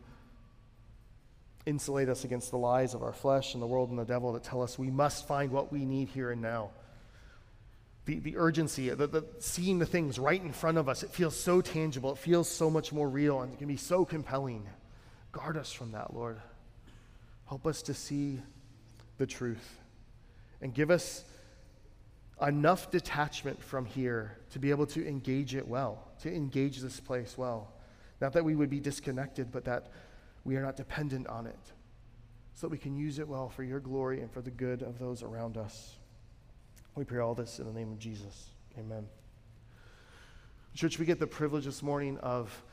[1.65, 4.43] insulate us against the lies of our flesh and the world and the devil that
[4.43, 6.71] tell us we must find what we need here and now.
[8.05, 11.39] The, the urgency, the, the, seeing the things right in front of us, it feels
[11.39, 12.11] so tangible.
[12.11, 14.67] It feels so much more real and it can be so compelling.
[15.31, 16.41] Guard us from that, Lord.
[17.47, 18.41] Help us to see
[19.17, 19.79] the truth
[20.61, 21.23] and give us
[22.41, 27.37] enough detachment from here to be able to engage it well, to engage this place
[27.37, 27.71] well.
[28.19, 29.91] Not that we would be disconnected, but that
[30.43, 31.59] we are not dependent on it,
[32.53, 34.99] so that we can use it well for your glory and for the good of
[34.99, 35.95] those around us.
[36.95, 38.49] We pray all this in the name of Jesus.
[38.77, 39.07] Amen.
[40.75, 42.63] Church, we get the privilege this morning of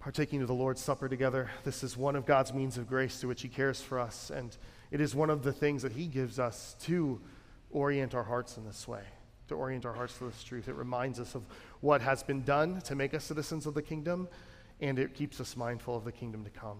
[0.00, 1.50] partaking of the Lord's Supper together.
[1.64, 4.56] This is one of God's means of grace through which He cares for us, and
[4.90, 7.20] it is one of the things that He gives us to
[7.70, 9.02] orient our hearts in this way,
[9.48, 10.68] to orient our hearts to this truth.
[10.68, 11.46] It reminds us of
[11.80, 14.28] what has been done to make us citizens of the kingdom
[14.82, 16.76] and it keeps us mindful of the kingdom to come.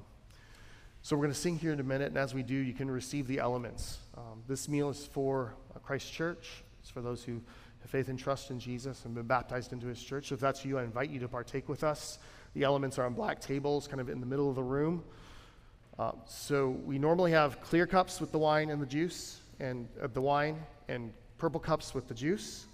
[1.02, 2.90] So we're going to sing here in a minute, and as we do, you can
[2.90, 3.98] receive the elements.
[4.16, 6.62] Um, this meal is for Christ Church.
[6.80, 7.40] It's for those who
[7.80, 10.28] have faith and trust in Jesus and been baptized into his church.
[10.28, 12.18] So if that's you, I invite you to partake with us.
[12.54, 15.02] The elements are on black tables, kind of in the middle of the room.
[15.98, 20.08] Uh, so we normally have clear cups with the wine and the juice, and uh,
[20.08, 22.66] the wine, and purple cups with the juice.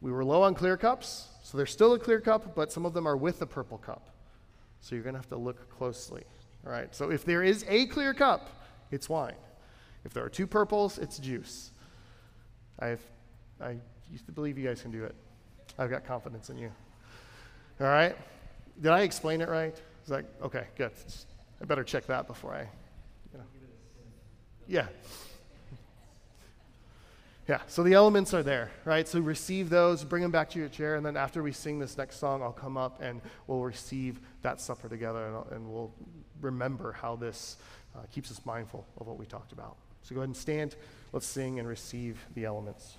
[0.00, 2.92] We were low on clear cups, so there's still a clear cup, but some of
[2.92, 4.11] them are with the purple cup.
[4.82, 6.24] So you're going to have to look closely.
[6.66, 8.50] All right, so if there is a clear cup,
[8.90, 9.34] it's wine.
[10.04, 11.70] If there are two purples, it's juice.
[12.78, 13.00] I've,
[13.60, 13.76] I
[14.10, 15.14] used to believe you guys can do it.
[15.78, 16.70] I've got confidence in you.
[17.80, 18.16] All right?
[18.80, 19.74] Did I explain it right?
[20.02, 20.66] Is that okay?
[20.76, 20.92] Good.
[21.60, 22.62] I better check that before I.
[23.32, 23.44] You know.
[24.66, 24.86] Yeah.
[27.48, 29.06] Yeah, so the elements are there, right?
[29.06, 31.98] So receive those, bring them back to your chair, and then after we sing this
[31.98, 35.92] next song, I'll come up and we'll receive that supper together and, and we'll
[36.40, 37.56] remember how this
[37.96, 39.76] uh, keeps us mindful of what we talked about.
[40.02, 40.76] So go ahead and stand.
[41.12, 42.96] Let's sing and receive the elements.